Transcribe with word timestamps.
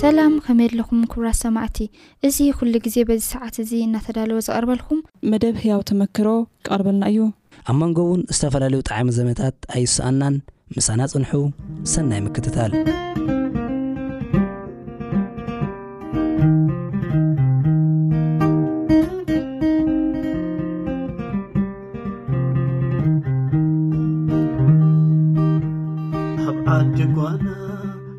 ሰላም 0.00 0.34
ከመየለኹም 0.44 1.00
ክብራት 1.12 1.36
ሰማዕቲ 1.44 1.78
እዚ 2.26 2.36
ኩሉ 2.58 2.72
ግዜ 2.84 2.96
በዚ 3.08 3.20
ሰዓት 3.32 3.56
እዙ 3.62 3.70
እናተዳለዎ 3.86 4.38
ዝቐርበልኩም 4.46 5.00
መደብ 5.30 5.56
ህያው 5.62 5.80
ተመክሮ 5.88 6.26
ክቐርበልና 6.66 7.04
እዩ 7.12 7.20
ኣብ 7.72 7.76
መንጎ 7.82 7.98
እውን 8.06 8.22
ዝተፈላለዩ 8.36 8.80
ጣዕሚ 8.90 9.10
ዘበነታት 9.18 9.56
ኣይስኣናን 9.78 10.36
ምሳና 10.76 11.00
ፅንሑ 11.14 11.32
ሰናይ 11.94 12.22
ምክትታል 12.28 12.72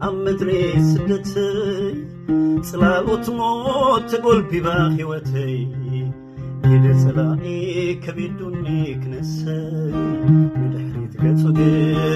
ኣብ 0.06 0.16
ምድሪ 0.26 0.52
ስደተይ 0.90 1.90
ጽላሎኦትሞ 2.68 3.40
ተጎልቢባ 4.10 4.68
ሕወተይ 4.98 5.54
ኢደጸላኒ 6.76 7.44
ከብዱኒ 8.04 8.66
ክነሰይ 9.02 9.92
ንድሕሪትገጹገ 10.62 11.60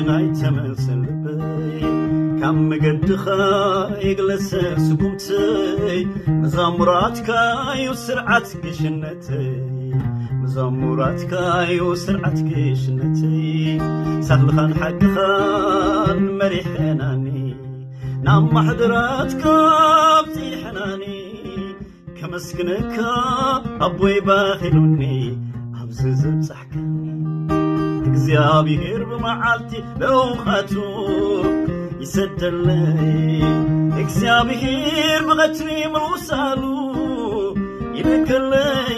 ናይ 0.07 0.25
ተመስል 0.39 0.99
ልበይ 1.09 1.79
ካብ 2.39 2.57
ምገድኻ 2.69 3.23
የግለሰ 4.07 4.49
ስጉምተይ 4.87 5.99
መዛሙራትካ 6.41 7.29
ዩ 7.85 7.95
ስርዓት 8.05 8.49
ግሽነተይ 8.65 9.49
መዛሙራትካ 10.41 11.33
ዩ 11.77 11.81
ስርዓት 12.05 12.39
ግሽነተይ 12.49 13.39
ሳክልኻንሓድኻ 14.29 15.15
ንመሪሕናኒ 16.25 17.27
ናብ 18.25 18.45
ማሕضራትካ 18.55 19.41
ብፂ 20.27 20.35
ሕናኒ 20.61 21.03
ከመስክነካ 22.17 22.95
ኣቦይባኸሉኒ 23.85 25.01
ኣብዝ 25.79 25.99
ዘብጻሕከ 26.21 26.73
እግዚኣብሔር 28.09 29.01
ብመዓልቲ 29.09 29.73
ለውኻቱር 30.03 31.43
ይሰደለይ 32.03 33.43
እግዚኣብሂር 34.03 35.21
ብቐት 35.29 35.59
መውሳሉ 35.97 36.63
ይደገለይ 37.97 38.95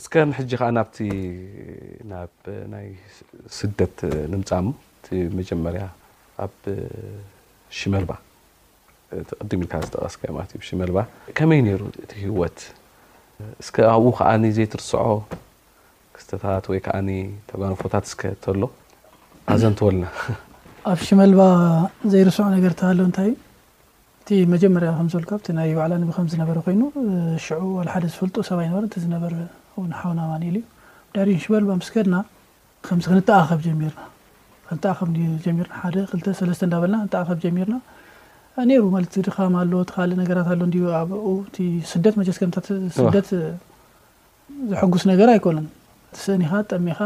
እስከ 0.00 0.14
ንሕጂ 0.28 0.50
ከዓ 0.60 0.68
ናብቲ 0.76 0.96
ናብ 2.10 2.32
ናይ 2.72 2.88
ስደት 3.56 3.98
ንምፃ 4.32 4.50
ቲ 5.04 5.20
መጀመርያ 5.38 5.82
ኣብ 6.44 6.54
ሽመልባ 7.78 8.12
ተቀዲም 9.28 9.60
ኢልካ 9.64 9.74
ዝጠቀስ 9.84 10.14
ዮእሽመልባ 10.56 10.98
ከመይ 11.38 11.60
ነሩ 11.68 11.80
እቲ 12.04 12.12
ህወት 12.24 12.58
ስ 13.68 13.70
ኣብኡ 13.92 14.10
ከዓ 14.18 14.30
ዘትርስዖ 14.58 14.94
ክስተታት 16.16 16.64
ወይ 16.72 16.80
ከዓ 16.86 16.96
ተጋንፎታት 17.50 18.04
ስ 18.12 18.34
ተሎ 18.46 18.62
ኣዘን 19.52 19.74
ተወልና 19.78 20.04
ኣብ 20.90 21.00
ሽመልባ 21.06 21.42
ዘይርስዖ 22.12 22.44
ነገር 22.56 22.72
ሃሎ 22.86 23.00
ታእዩ 23.18 23.32
እቲ 24.22 24.28
መጀመርያ 24.54 24.90
ከዝልካ 24.98 25.32
ናይ 25.58 25.68
ዕ 25.74 26.24
ዝነበረ 26.34 26.56
ኮይኑ 26.66 26.82
ሓደ 27.94 28.04
ዝፈልጡ 28.12 28.36
ሰብ 28.50 28.58
ሓውናማኒኢል 30.00 30.56
እዩ 30.60 30.64
ድሪን 31.14 31.38
ሽበር 31.44 31.62
በምስከድና 31.68 32.16
ከምዚ 32.86 33.04
ክንተቃኸብ 33.10 33.60
ጀሚና 33.66 33.98
ክንቃኸ 34.68 34.98
ጀሚርና 35.44 35.74
ሓደ 35.82 35.96
ክተ 36.10 36.26
ሰለስተ 36.40 36.62
እናበልና 36.68 36.96
ክንቃኸብ 37.02 37.38
ጀሚርና 37.44 37.76
ነሩ 38.68 38.82
ማለ 38.94 39.04
ድኻማ 39.26 39.54
ኣሎ 39.64 39.72
ካልእ 39.94 40.16
ነገራት 40.22 40.48
ኣሎ 40.54 40.60
እ 40.80 40.82
ኣቲ 41.32 41.56
ስደት 41.92 42.14
መስከምታት 42.20 42.66
ስደት 42.98 43.30
ዝሐጉስ 44.70 45.04
ነገር 45.12 45.28
ኣይኮነን 45.34 45.66
ስእኒ 46.22 46.42
ኻ 46.50 46.60
ጠሚኻ 46.72 46.98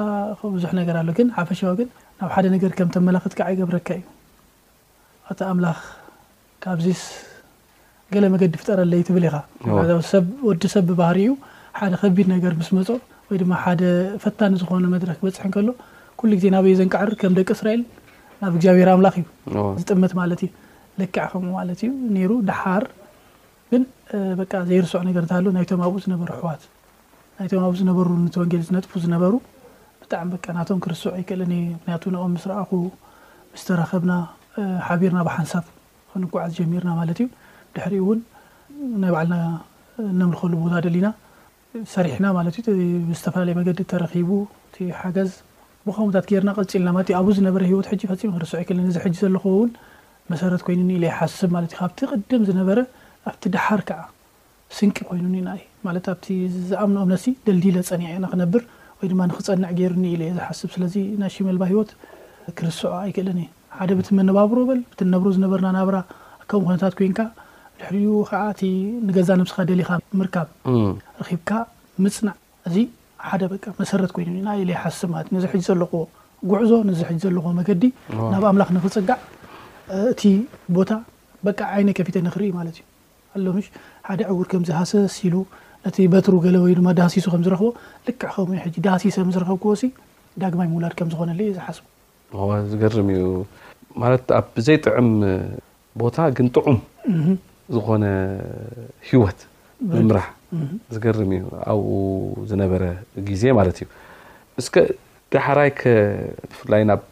ቡዙሕ 0.54 0.70
ነገር 0.80 0.96
ኣሎ 1.02 1.08
ግን 1.18 1.28
ሓፈሻዊ 1.36 1.72
ግን 1.80 1.88
ናብ 2.20 2.30
ሓደ 2.34 2.46
ነገር 2.54 2.70
ከም 2.78 2.88
ተመላክት 2.96 3.34
ክዓይገብረካ 3.38 3.88
እዩ 4.00 4.06
ኣቲ 5.30 5.40
ኣምላኽ 5.52 5.78
ካብዚስ 6.64 7.02
ገለ 8.14 8.24
መገዲ 8.34 8.54
ፍጠረለይ 8.62 9.02
ትብል 9.08 9.24
ኢኻ 9.30 9.36
ወዲ 10.48 10.62
ሰብ 10.76 10.84
ብባህሪ 10.90 11.18
እዩ 11.26 11.32
ሓደ 11.80 11.94
ከቢድ 12.02 12.26
ነገር 12.34 12.52
ምስ 12.60 12.68
መፅ 12.76 12.88
ወይ 13.30 13.36
ድማ 13.40 13.54
ሓደ 13.64 13.82
ፈታንዝኾነ 14.22 14.84
መድረ 14.94 15.10
ክበፅሕ 15.18 15.44
ከሎ 15.54 15.68
ኩሉ 16.20 16.30
ግዜ 16.38 16.46
ናበየ 16.54 16.74
ዘንቃዓሪ 16.80 17.10
ከም 17.20 17.34
ደቂ 17.38 17.48
እስራኤል 17.56 17.82
ናብ 18.40 18.50
እግዚኣብሔር 18.56 18.88
ኣምላኽ 18.94 19.14
እዩ 19.20 19.24
ዝጥመት 19.80 20.12
ማለት 20.20 20.40
እዩ 20.44 20.48
ለክዕ 21.00 21.24
ከምኡ 21.32 21.50
ማለት 21.58 21.78
እዩ 21.86 21.90
ይሩ 22.22 22.32
ድሓር 22.48 22.84
ግን 23.72 23.82
ዘይርስዑ 24.70 25.00
ነገር 25.08 25.22
እተሃሎ 25.26 25.46
ናይቶም 25.56 25.82
ኣብኡ 25.86 25.98
ዝነበሩ 26.04 26.28
ሕዋት 26.38 26.62
ናይቶም 27.38 27.60
ኣብኡ 27.66 27.74
ዝነበሩ 27.82 28.08
ንተወንጌል 28.24 28.62
ዝነጥፉ 28.68 28.92
ዝነበሩ 29.04 29.34
ብጣዕሚ 30.02 30.30
ናቶም 30.58 30.78
ክርስዑ 30.86 31.12
ይክእለ 31.22 31.42
ምክንያቱ 31.52 32.02
ኦም 32.24 32.32
ምስ 32.36 32.46
ረኣኹ 32.52 32.70
ምስተረኸብና 33.54 34.12
ሓቢርና 34.88 35.20
ብሓንሳፍ 35.28 35.66
ክንጓዓዝ 36.12 36.52
ጀሚርና 36.60 36.90
ማለት 37.00 37.18
እዩ 37.22 37.28
ድሕሪኡ 37.76 38.02
እውን 38.06 38.20
ናይ 39.04 39.10
ባዕልና 39.14 39.36
ነምልከሉ 40.20 40.52
ቦታ 40.64 40.74
ደሊና 40.88 41.06
ሰሪሕና 41.94 42.26
ማለት 42.36 42.54
እዩ 42.70 42.82
ዝተፈላለየ 43.16 43.54
መገዲ 43.58 43.80
ተረኪቡ 43.92 44.30
እቲ 44.68 44.76
ሓገዝ 45.00 45.30
ብኸሙታት 45.86 46.26
ገርና 46.30 46.50
ቀፂልና 46.58 46.88
ማዩ 46.96 47.10
ኣብ 47.18 47.26
ዝነበ 47.38 47.56
ሂወት 47.70 47.86
ፈ 47.90 47.96
ክርስ 48.20 48.52
ይክእል 48.62 48.78
እዚ 48.90 48.96
ሕጂ 49.04 49.14
ዘለኮውን 49.24 49.70
መሰረት 50.32 50.62
ኮይኑኒኢለ 50.66 51.04
ይሓስብ 51.10 51.50
ማት 51.54 51.64
እዩ 51.68 51.74
ካብቲ 51.80 51.98
ቅድም 52.12 52.42
ዝነበረ 52.50 52.78
ኣብቲ 53.30 53.42
ድሓር 53.54 53.80
ከዓ 53.88 54.00
ስንቂ 54.76 54.96
ኮይኑ 55.10 55.24
ኒና 55.34 55.48
ማለት 55.86 56.06
ኣብቲ 56.12 56.26
ዝኣምኖ 56.70 56.96
ኦምነሲ 57.04 57.26
ደልዲለ 57.46 57.76
ፀኒዕና 57.90 58.24
ክነብር 58.32 58.62
ወይ 59.00 59.06
ድማ 59.12 59.20
ንክፀንዕ 59.30 59.70
ገይሩ 59.78 59.92
ኒኢለ 60.04 60.22
የ 60.28 60.32
ዝሓስብ 60.38 60.70
ስለዚ 60.76 60.94
ናይሽመልባ 61.22 61.62
ሂወት 61.72 61.90
ክርስዑ 62.58 62.88
ኣይክእልን 63.02 63.38
እዩ 63.44 63.48
ሓደ 63.78 63.90
ብትመነባብሮ 64.00 64.58
በል 64.70 64.80
ብትነብሮ 64.92 65.28
ዝነበርና 65.36 65.68
ናብራ 65.78 65.96
ከ 66.50 66.60
ኩነታት 66.66 66.94
ኮንካ 67.00 67.18
ድሕሪኡ 67.80 68.12
ከዓ 68.28 68.42
እቲ 68.52 68.62
ንገዛ 69.08 69.28
ንብስኻ 69.40 69.56
ደሊኻ 69.70 69.90
ምርካብ 70.20 70.48
ረኺብካ 71.22 71.50
ምፅናዕ 72.04 72.34
እዚ 72.68 72.76
ሓደ 73.28 73.42
መሰረት 73.80 74.10
ኮይኑ 74.16 74.28
ና 74.46 74.48
ለይ 74.68 74.76
ሓስብ 74.82 75.10
ዩ 75.18 75.22
ነዚ 75.36 75.44
ሕጂ 75.52 75.62
ዘለኹዎ 75.68 76.02
ጉዕዞ 76.50 76.70
ነዚ 76.88 77.00
ሕ 77.08 77.14
ዘለዎ 77.24 77.44
መገዲ 77.60 77.82
ናብ 78.32 78.44
ኣምላኽ 78.50 78.68
ንኽፅጋዕ 78.76 79.18
እቲ 80.12 80.22
ቦታ 80.76 80.90
በቃ 81.46 81.58
ዓይነ 81.74 81.88
ከፊተ 81.98 82.16
ንክርኢ 82.26 82.50
ማለት 82.58 82.76
እዩ 82.80 82.84
ኣሎ 83.36 83.46
ሓደ 84.08 84.20
ዕውር 84.34 84.46
ከምዝሃሰስ 84.52 85.14
ኢሉ 85.28 85.34
ነቲ 85.84 85.96
በትሩ 86.12 86.34
ገለ 86.44 86.56
ወይድማ 86.64 86.86
ዳሃሲሱ 86.98 87.26
ከምዝረክቦ 87.34 87.66
ልክዕ 88.06 88.30
ከም 88.34 88.52
ሕ 88.64 88.68
ድሃሲሰምስረኸብክዎሲ 88.84 89.82
ዳግማይ 90.42 90.68
ምውላድ 90.72 90.94
ከም 90.98 91.08
ዝኾነዩ 91.12 91.48
ዝሓስቡ 91.56 91.84
ዝገርም 92.70 93.08
እዩ 93.16 93.22
ማት 94.00 94.28
ኣብዘይ 94.40 94.78
ጥዕም 94.86 95.10
ቦታ 96.02 96.16
ግን 96.38 96.48
ጥዑም 96.56 96.78
ዝኮነ 97.74 98.04
ሂወት 99.08 99.38
ብምራህ 99.92 100.26
ዝገርም 100.94 101.30
እዩ 101.36 101.42
ኣብኡ 101.72 101.88
ዝነበረ 102.50 102.82
ግዜ 103.28 103.42
ማለት 103.58 103.76
እዩ 103.82 103.88
እስ 104.60 104.66
ደሓራይከ 105.32 105.80
ብፍላይ 106.50 106.82
ናብ 106.90 107.02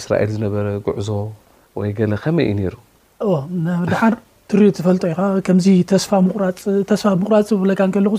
እስራኤል 0.00 0.30
ዝነበረ 0.36 0.66
ጉዕዞ 0.86 1.08
ወይ 1.80 1.90
ገለ 1.98 2.14
ከመይዩ 2.24 2.50
ነይሩ 2.60 2.74
ብ 3.28 3.34
ድሓር 3.92 4.14
ትሪኦ 4.50 4.70
ዝፈልጦ 4.78 5.04
ዩ 5.12 5.14
ከምዚ 5.48 5.66
ተስፋ 5.92 6.10
ምቁራፅ 6.26 6.62
ዝለካከለኹ 7.60 8.14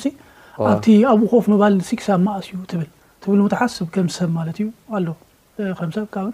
ኣብቲ 0.70 0.88
ኣብኡ 1.12 1.28
ኮፍ 1.34 1.46
ባል 1.62 1.76
ሲክብ 1.90 2.22
ማእስ 2.26 2.48
ዩ 2.52 2.56
ትብል 2.72 2.90
ትብ 3.24 3.32
ትሓስብ 3.54 3.88
ከምሰብ 3.96 4.30
ማለት 4.40 4.58
እዩ 4.64 4.68
ኣሰብካኡ 5.82 6.34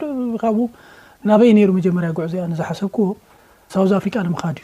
ናበይ 1.29 1.51
ሩ 1.67 1.71
መጀመርያ 1.77 2.09
ጉዕዞ 2.17 2.33
ያ 2.39 2.43
ነዝሓሰብክዎ 2.51 3.07
ሳው 3.73 3.83
ፍሪ 4.03 4.11
ንምካድ 4.27 4.57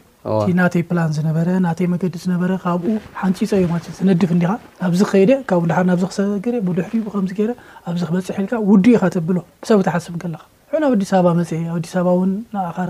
እዩናተይ 0.50 0.84
ዝነበ 1.18 1.38
ናይ 1.66 1.74
ዲ 2.13 2.16
ዝበካብኡ 2.24 2.92
ሓንፂ 3.19 3.38
ፀዮማ 3.52 3.74
ዝነድፍ 3.98 4.31
ኻ 4.81 4.84
ብዚ 4.94 5.02
ክከደክሰድኣብዚ 5.12 7.40
ክበፅልውድ 8.07 8.88
ኢኸብሎ 8.94 9.38
ሰብ 9.69 9.80
ትሓስብከካ 9.88 10.36
ሕ 10.72 10.74
ኣብ 10.88 10.94
ኣዲስ 10.98 11.12
ኣባ 11.19 11.28
መ 11.40 11.42
ኣብ 11.74 11.78
ዲስ 11.86 11.94
በባ 11.98 12.07
ውን 12.19 12.31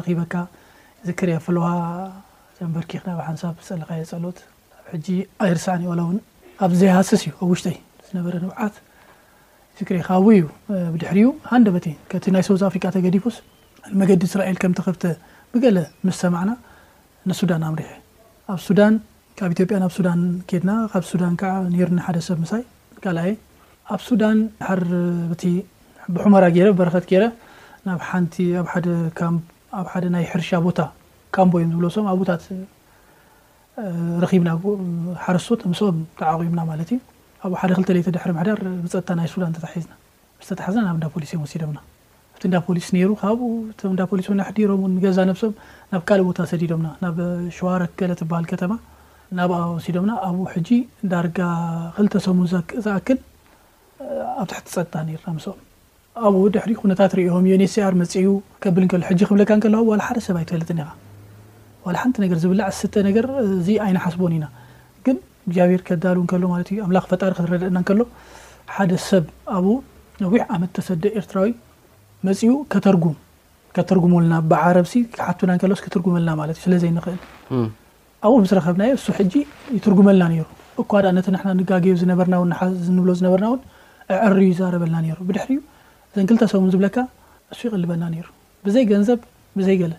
ኻ 0.06 0.08
በካ 0.22 0.34
ዝር 1.10 1.30
ኣፍዋ 1.38 1.66
በርብ 2.78 3.20
ሓንሳብ 3.28 3.54
ዝፀለካየ 3.68 4.02
ፃሎት 4.14 4.38
ብ 4.94 4.96
ጂ 5.06 5.08
ኣይርስዕን 5.44 5.82
ቆውን 5.90 6.18
ካብ 6.60 6.72
ዘይሃስስ 6.82 7.12
እዩ 7.26 7.32
ኣብ 7.44 7.50
ውሽይ 7.54 7.78
ዝነበረ 8.08 8.34
ንዓት 8.46 8.76
ዝክር 9.80 9.96
ካ 10.08 10.10
እዩ 10.38 10.42
ብድሕሪ 10.94 11.20
ንደ 11.62 11.68
በ 11.76 11.78
ከቲ 12.12 12.24
ናይ 12.36 12.44
ሳውዝ 12.48 12.62
ፍሪ 12.74 12.80
ተገዲፉስ 12.96 13.36
መገዲ 14.02 14.22
ስራኤል 14.34 14.58
ከምተኸፍተ 14.64 15.04
ብገለ 15.56 15.78
ምስ 16.08 16.16
ሰማዕና 16.24 16.52
ንሱዳን 17.30 17.62
ኣምርሕ 17.68 17.92
ኣብ 18.54 18.60
ሱዳን 18.66 18.94
ካብ 19.40 19.50
ኢትዮ 19.54 19.66
ጵያ 19.70 19.78
ናብ 19.84 19.92
ሱዳን 19.98 20.20
ኬድና 20.50 20.72
ካብ 20.92 21.04
ሱዳን 21.12 21.34
ከዓ 21.42 21.52
ነሩ 21.74 21.90
ሓደ 22.06 22.18
ሰብ 22.26 22.38
ምሳይ 22.44 22.64
ካልኣየ 23.04 23.32
ኣብ 23.96 24.02
ሱዳን 24.08 24.38
ር 24.80 24.84
ብሕመራ 26.16 26.44
ገይረ 26.56 26.68
በረኸት 26.80 27.06
ገረ 27.12 27.24
ቲ 28.34 28.50
ደ 30.04 30.12
ናይ 30.18 30.26
ሕርሻ 30.34 30.50
ቦታ 30.68 30.80
ካምቦ 31.38 31.54
እዮም 31.64 31.72
ዝብለ 31.78 31.88
ስም 31.96 32.06
ኣብ 32.12 32.18
ቦታት 32.24 32.44
ረኺብና 34.26 34.50
ሓረስ 35.24 35.48
ምስኦም 35.72 35.98
ተዓቂምና 36.22 36.60
ማለት 36.74 36.92
እዩ 36.96 37.00
ኣብኡ 37.46 37.56
ሓደ 37.64 37.72
ክልተ 37.80 37.90
ሌይተ 37.98 38.10
ድሕሪ 38.18 38.32
ሕዳር 38.44 38.62
ብፀጥታ 38.84 39.10
ናይ 39.20 39.28
ሱዳን 39.34 39.52
ተታሒዝና 39.58 39.94
ስ 40.46 40.50
ተታሓዝና 40.52 40.86
ናብ 40.90 41.00
ዳ 41.06 41.08
ፖሊስ 41.16 41.32
እዮ 41.36 41.40
ወሲዶምና 41.44 41.80
እንዳ 42.48 42.56
ፖሊስ 42.66 42.88
ይሩ 43.02 43.12
ካብኡ 43.22 43.48
ዳ 44.00 44.06
ፖሊስ 44.12 44.28
ሕዲሮም 44.50 44.82
ገዛ 45.04 45.18
ነብሶኦም 45.30 45.54
ናብ 45.92 46.02
ካልእ 46.10 46.26
ቦታ 46.30 46.40
ሰዲዶምና 46.52 46.88
ናብ 47.04 47.18
ሸዋረ 47.58 47.84
ገለ 48.00 48.12
ትበሃል 48.22 48.46
ከተማ 48.52 48.74
ናብኣ 49.38 49.58
ወሲዶምና 49.76 50.12
ኣብኡ 50.28 50.44
ሕጂ 50.54 50.70
ዳርጋ 51.12 51.38
ክልተሰሙ 51.96 52.40
ዝኣክል 52.86 53.18
ኣብ 54.42 54.46
ታሕቲ 54.52 54.68
ፀጥታ 54.76 54.94
ርና 55.08 55.30
ምስኦም 55.38 55.58
ኣብኡ 56.26 56.44
ደሕ 56.58 56.66
ኩነታት 56.84 57.12
ሪኦም 57.20 57.48
የስኣር 57.52 57.94
መፅ 58.04 58.14
ከብልከሎ 58.66 59.02
ሕጂ 59.10 59.20
ክብለካ 59.32 59.52
ከ 59.66 59.74
ሓደ 60.08 60.20
ሰብ 60.28 60.36
ኣይተልጥ 60.44 60.70
ኻ 61.86 61.92
ሓንቲ 62.04 62.16
ነገር 62.26 62.38
ዝብላ 62.44 62.62
ስተ 62.82 62.94
ነገር 63.10 63.26
ዚ 63.66 63.72
ዓይነ 63.86 63.98
ሓስቦን 64.06 64.34
ኢና 64.38 64.46
ግን 65.08 65.18
ግብሔር 65.56 65.82
ከዳሉ 65.88 66.18
ከሎዩ 66.32 66.88
ፈጣሪ 67.12 67.32
ክረደአና 67.40 67.80
ከሎ 67.90 68.02
ሓደ 68.76 68.92
ሰብ 69.10 69.26
ኣብኡ 69.58 69.76
መዊሕ 70.24 70.44
ዓመት 70.56 70.70
ተሰደ 70.78 71.04
ኤርትራዊ 71.20 71.50
መፅኡ 72.28 72.52
ከተርጉም 72.74 73.16
ከተርጉምና 73.76 74.34
ብዓረብሲ 74.52 74.94
ክሓቱና 75.16 75.52
ሎስ 75.72 75.80
ክትርጉመልና 75.86 76.30
ማለት 76.42 76.56
እዩ 76.60 76.64
ስለዘይ 76.66 76.92
ንኽእል 76.98 77.18
ኣብኡ 78.26 78.36
ብዝረኸብናየ 78.44 78.92
እሱ 78.98 79.08
ሕጂ 79.18 79.34
ይትርጉመልና 79.78 80.24
ነይሩ 80.34 80.46
እኳ 80.84 80.92
ዳ 81.06 81.12
ነቲ 81.18 81.28
ና 81.36 81.56
ንጋገ 81.60 81.86
ዝነበርና 82.02 82.36
ንብሎ 82.98 83.10
ዝነበርና 83.20 83.46
እውን 83.52 83.62
ዕር 84.28 84.36
ይዝዛረበልና 84.46 84.98
ነይሩ 85.06 85.18
ብድሕሪዩ 85.30 85.60
ዘንክልተሰቡን 86.16 86.70
ዝብለካ 86.76 86.98
ንሱ 87.50 87.62
ይቕልበና 87.68 88.04
ነይሩ 88.16 88.28
ብዘይ 88.68 88.86
ገንዘብ 88.94 89.20
ብዘይ 89.60 89.78
ገለ 89.84 89.94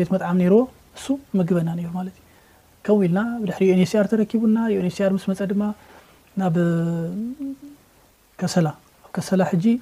ቤት 0.00 0.10
መጣዓሚ 0.14 0.36
ነይርዎ 0.42 0.60
እሱ 0.98 1.06
ምግበና 1.38 1.68
ነይሩ 1.78 1.90
ማለት 1.98 2.14
እዩ 2.20 2.24
ከም 2.86 3.00
ኢልና 3.06 3.20
ብድሪ 3.42 3.64
ንስኣር 3.80 4.06
ተረኪቡና 4.12 4.56
የንስኣር 4.74 5.10
ምስ 5.16 5.24
መፀ 5.30 5.40
ድማ 5.50 5.62
ናብ 6.42 6.54
ከሰላ 8.42 8.66
ኣብ 9.04 9.10
ከሰላ 9.16 9.42
ጂ 9.64 9.74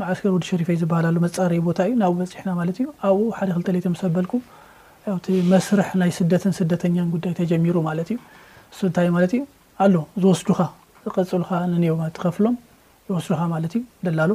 ማስር 0.00 0.24
ወዲ 0.34 0.44
ሸሪፈይ 0.50 0.76
ዝበሃላሉ 0.80 1.16
መፀራሪ 1.24 1.58
ቦታ 1.66 1.80
እዩ 1.88 1.92
ናብ 2.00 2.14
በፅሕና 2.20 2.50
ማት 2.58 2.78
ዩ 2.82 2.86
ኣብኡ 3.08 3.26
ሓደ 3.38 3.50
ክተ 3.58 3.68
ይ 3.76 3.82
መሰበልኩ 3.92 4.32
ቲ 5.24 5.42
መስርሕ 5.52 5.88
ናይ 6.00 6.10
ስደትን 6.16 6.52
ስደተኛን 6.58 7.08
ጉዳይ 7.14 7.32
ተጀሚሩ 7.40 7.76
ማለት 7.88 8.08
እዩ 8.14 8.18
ሱንታይ 8.78 9.08
ማት 9.16 9.32
እዩ 9.38 9.42
ኣሎ 9.86 9.94
ዝወስዱካ 10.22 10.60
ዝቀፅሉካ 11.04 11.52
ውትኸፍሎም 12.02 12.56
ይወስዱካ 13.08 13.40
ማት 13.54 13.70
እዩ 13.76 13.82
ደላሎ 14.06 14.30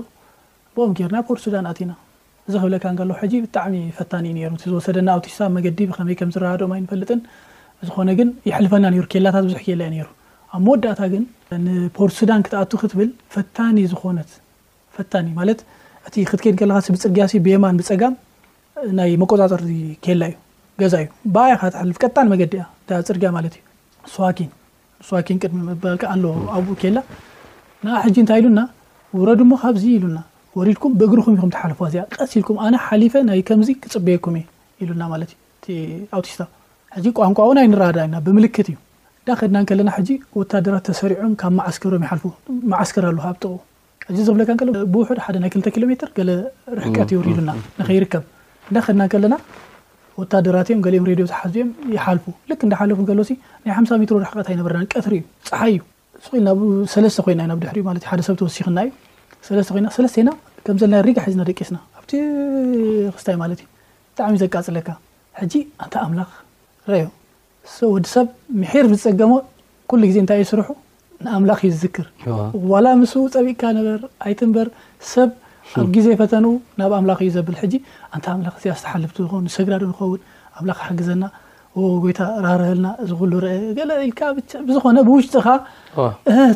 ብኦም 0.75 0.93
ገይርና 0.99 1.17
ፖርትሱዳን 1.29 1.67
ኣና 1.73 1.91
እዚ 2.47 2.55
ክብለካ 2.63 2.85
ሕ 3.19 3.33
ብጣዕሚ 3.45 3.75
ፈታኒ 4.01 4.25
ዩ 4.43 4.47
ሩዝወሰደና 4.55 5.09
ኣሳብ 5.21 5.51
መገዲ 5.59 5.79
ብኸመይ 5.91 6.17
ምዝረድ 6.29 6.63
ንፈልጥን 6.85 7.21
ዝኾነ 7.89 8.09
ግን 8.21 8.29
ይሕልፈና 8.51 8.85
ኬላታት 9.13 9.43
ብዙሕ 9.49 9.59
ክላ 9.71 9.81
ዩ 10.01 10.05
ሩ 10.07 10.11
ኣብ 10.55 10.61
መወዳእታ 10.67 11.01
ግን 11.15 11.23
ንፖርትስዳን 11.69 12.43
ክትኣቱ 12.47 12.71
ክትብል 12.83 13.09
ፈታኒ 13.33 13.77
ዝኾነት 13.93 14.31
ማለት 15.39 15.59
እቲ 16.07 16.15
ክትከይድ 16.29 16.55
ከካ 16.59 16.71
ብፅርግያሲ 16.93 17.33
ብማን 17.45 17.75
ብፀጋም 17.79 18.13
ናይ 18.97 19.11
መቆፃፀር 19.21 19.61
ኬላ 20.05 20.21
እዩ 20.29 20.35
ገዛ 20.81 20.95
እዩ 21.83 21.91
ካ 22.01 22.03
ቀጣ 22.05 22.17
መገዲያፅርግያዩ 22.31 23.49
ስዋኪ 24.13 24.39
ዋኪቅሚኣኣብኡ 25.09 26.33
ላ 26.95 26.99
ንኣ 27.87 27.91
ሕጂ 28.05 28.15
እንታይ 28.21 28.39
ኢሉና 28.41 28.61
ውረድሞ 29.17 29.51
ካብዚ 29.61 29.83
ኢሉና 29.97 30.17
ወሪድኩም 30.57 30.93
ብእግርኩም 30.99 31.35
ኹም 31.41 31.51
ትሓልፍዋ 31.55 31.85
ዚ 31.93 32.01
ቀሲልኩም 32.15 32.57
ኣነ 32.65 32.75
ሓሊፈ 32.85 33.13
ናይ 33.27 33.41
ከምዚ 33.47 33.69
ክፅበኩም 33.83 34.35
እ 34.39 34.83
ሉና 34.89 35.01
ውቲስታ 36.19 36.43
ቋንቋናይ 37.19 37.67
ንራዳ 37.73 37.97
ዩና 38.07 38.17
ብምልክት 38.27 38.67
እዩ 38.71 38.77
ዳ 39.29 39.37
ከድና 39.41 39.57
ከለና 39.71 39.89
ሕጂ 39.97 40.09
ወታደራት 40.41 40.85
ተሰሪዑም 40.89 41.33
ካብ 41.43 41.59
ስሮም 41.79 42.05
ል 42.11 42.21
ማዓስከር 42.73 43.05
ኣኣቕ 43.11 43.43
እዚ 44.11 44.19
ዝኽብለካ 44.27 44.51
ብውድ 44.93 45.19
ሓደ 45.25 45.35
ናይ 45.41 45.49
ክተ 45.53 45.69
ኪሎ 45.73 45.83
ሜትር 45.89 46.09
ገለ 46.17 46.29
ርሕቀት 46.77 47.09
ይውሪዱና 47.13 47.51
ንኸይርከብ 47.79 48.23
እዳኸድና 48.69 49.01
ከለና 49.13 49.35
ወታደራት 50.21 50.69
እዮም 50.73 50.81
ኦም 51.01 51.05
ድ 51.19 51.27
ዝሓዝኦም 51.31 51.69
ይሓልፉ 51.95 52.25
እዳሓለፉ 52.67 52.99
ከ 53.09 53.15
ናይ 53.19 53.25
ሓሳ 53.77 53.97
ሜትሮ 54.03 54.15
ርሕቀት 54.23 54.47
ይነበረና 54.53 54.81
ቀትሪ 54.93 55.13
እዩ 55.21 55.27
ፀሓይ 55.49 55.73
እዩ 55.73 55.83
ኢል 56.39 56.47
ሰለስተ 56.93 57.19
ኮይና 57.27 57.41
ዩ 57.45 57.49
ናብ 57.51 57.59
ድሪ 57.65 57.79
እ 58.05 58.07
ሓደ 58.11 58.21
ሰብ 58.27 58.35
ተወሲኽና 58.41 58.79
እዩ 58.87 58.91
ሰለስተ 59.49 59.71
ኮና 59.77 59.87
ሰለስተና 59.97 60.29
ከም 60.65 60.77
ዘለና 60.81 61.01
ሪጋ 61.09 61.17
ሕዝና 61.25 61.43
ደቂስና 61.49 61.77
ኣብቲ 61.99 62.11
ክስታይ 63.15 63.37
ማለት 63.43 63.59
እዩ 63.63 63.67
ብጣዕሚ 64.11 64.33
ዘቃፅለካ 64.43 64.89
ሕጂ 65.41 65.53
እታ 65.85 65.93
ኣምላኽ 66.07 66.31
ርዮ 66.93 67.05
ወዲሰብ 67.95 68.27
ምሒር 68.61 68.85
ዝፀገሞ 68.93 69.31
ኩሉ 69.91 70.01
ግዜ 70.11 70.17
እታይዩ 70.25 70.43
ይስርሑ 70.47 70.67
ንኣምላኽዩ 71.25 71.69
ዝዝክር 71.75 72.05
ዋላ 72.71 72.85
ምስ 73.01 73.13
ፀቢእካ 73.35 73.61
ነበር 73.77 73.99
ኣይቲ 74.25 74.39
ንበር 74.49 74.67
ሰብ 75.13 75.29
ኣብ 75.81 75.87
ግዜ 75.95 76.07
ፈተኑኡ 76.21 76.53
ናብ 76.79 76.91
ኣምላኽ 76.99 77.19
እዩ 77.25 77.29
ዘብል 77.37 77.55
ሕጂ 77.61 77.73
እንታ 78.15 78.27
ምላክ 78.41 78.55
ዝተሓልፍቲ 78.63 79.17
ሰግራዶ 79.57 79.83
ንኸውን 79.91 80.21
ኣምላክ 80.59 80.79
ሓግዘና 80.85 81.23
ጎይታ 82.03 82.21
ራርልና 82.45 82.87
ዝሉ 83.09 83.31
ርአ 83.45 84.29
ብዝኮነ 84.67 84.97
ብውሽጢካ 85.07 85.47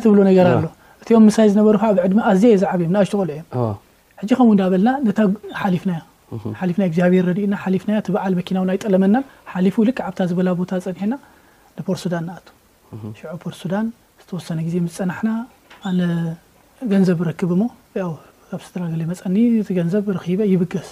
ትብሎ 0.04 0.18
ነገር 0.30 0.46
ኣሎ 0.54 0.66
እቲዮም 1.02 1.24
ምሳይ 1.28 1.48
ዝነበሩከ 1.52 1.84
ብዕድማ 1.98 2.18
ኣዝ 2.30 2.42
የ 2.52 2.56
ዝዓብ 2.62 2.78
እዮም 2.84 2.92
ንኣሽተቆል 2.96 3.30
እዮም 3.36 3.70
ሕጂ 4.20 4.30
ከም 4.38 4.50
እናበልና 4.54 4.90
ነታ 5.06 5.18
ሓሊፍናያ 5.62 6.00
ሓሊፍና 6.60 6.82
ግዚኣብሄር 6.92 7.28
ድእና 7.38 7.54
ሓሊፍና 7.64 7.90
ቲ 8.06 8.14
በዓል 8.14 8.34
መኪና 8.40 8.56
ውን 8.62 8.70
ኣይጠለመና 8.74 9.16
ሓሊፉ 9.52 9.76
ልክዕ 9.90 10.04
ኣብታ 10.08 10.18
ዝበላ 10.30 10.48
ቦታ 10.60 10.70
ፀኒሕና 10.86 11.12
ንፖርት 11.78 12.00
ሱዳን 12.04 12.24
ንኣ 12.30 12.36
ሽ 13.18 13.22
ፖርት 13.44 13.56
ሱዳን 13.62 13.86
ወሰነ 14.36 14.58
ግዜ 14.66 14.74
ስፀናሕና 14.96 15.30
ኣነ 15.88 16.00
ገንዘብ 16.92 17.18
ረክብ 17.28 17.50
ሞ 17.60 17.64
ው 18.08 18.12
ብ 18.58 18.60
ተተረገለዩ 18.64 19.06
መፀኒ 19.12 19.36
ቲ 19.68 19.76
ገንዘብ 19.78 20.04
ረበ 20.16 20.40
ይብገስ 20.52 20.88